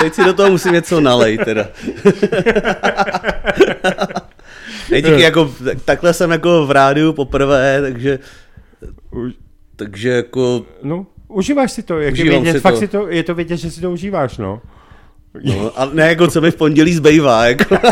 [0.00, 1.66] teď si do toho musím něco nalej, teda.
[4.90, 5.54] Ne, díky, jako,
[5.84, 8.18] takhle jsem jako v rádiu poprvé, takže,
[9.76, 10.66] takže jako...
[10.82, 12.80] No, užíváš si to, jak je vidět, si fakt to.
[12.80, 14.60] Si to, je to vidět, že si to užíváš, no.
[15.44, 17.76] No, a ne jako co mi v pondělí zbývá, jako.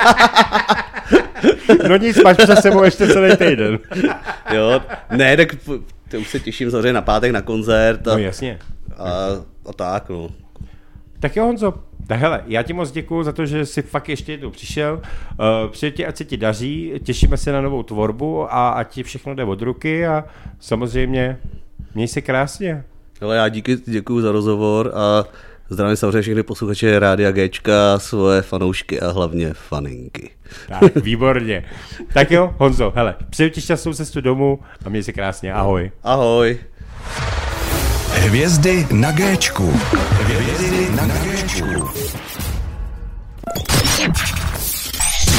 [1.88, 3.78] No nic, máš přes sebou ještě celý týden.
[4.52, 5.48] Jo, ne, tak
[6.10, 8.08] to už se těším samozřejmě na pátek na koncert.
[8.08, 8.58] A, no jasně.
[8.96, 9.10] A,
[9.66, 10.30] a tak, no.
[11.20, 11.74] Tak jo, Honzo,
[12.06, 14.94] tak hele, já ti moc děkuji za to, že jsi fakt ještě jednou přišel.
[14.94, 19.02] Uh, přeji ti, ať se ti daří, těšíme se na novou tvorbu a ať ti
[19.02, 20.24] všechno jde od ruky a
[20.60, 21.38] samozřejmě
[21.94, 22.84] měj se krásně.
[23.20, 25.24] Hele, já díky, děkuji za rozhovor a
[25.70, 30.30] zdravím samozřejmě všechny posluchače Rádia Gčka, svoje fanoušky a hlavně faninky.
[30.68, 31.64] Tak, výborně.
[32.14, 35.52] tak jo, Honzo, hele, přeju ti šťastnou cestu domů a měj se krásně.
[35.54, 35.90] Ahoj.
[36.02, 36.58] Ahoj.
[38.08, 39.72] Hvězdy na Géčku.
[40.20, 41.88] Hvězdy na Géčku.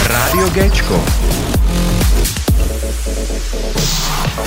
[0.08, 1.06] Rádio Géčko.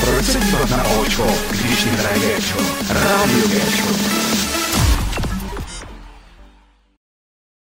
[0.00, 2.58] Proč se dívat na Očko, když jim hraje Géčko?
[2.90, 4.37] Rádio Géčko.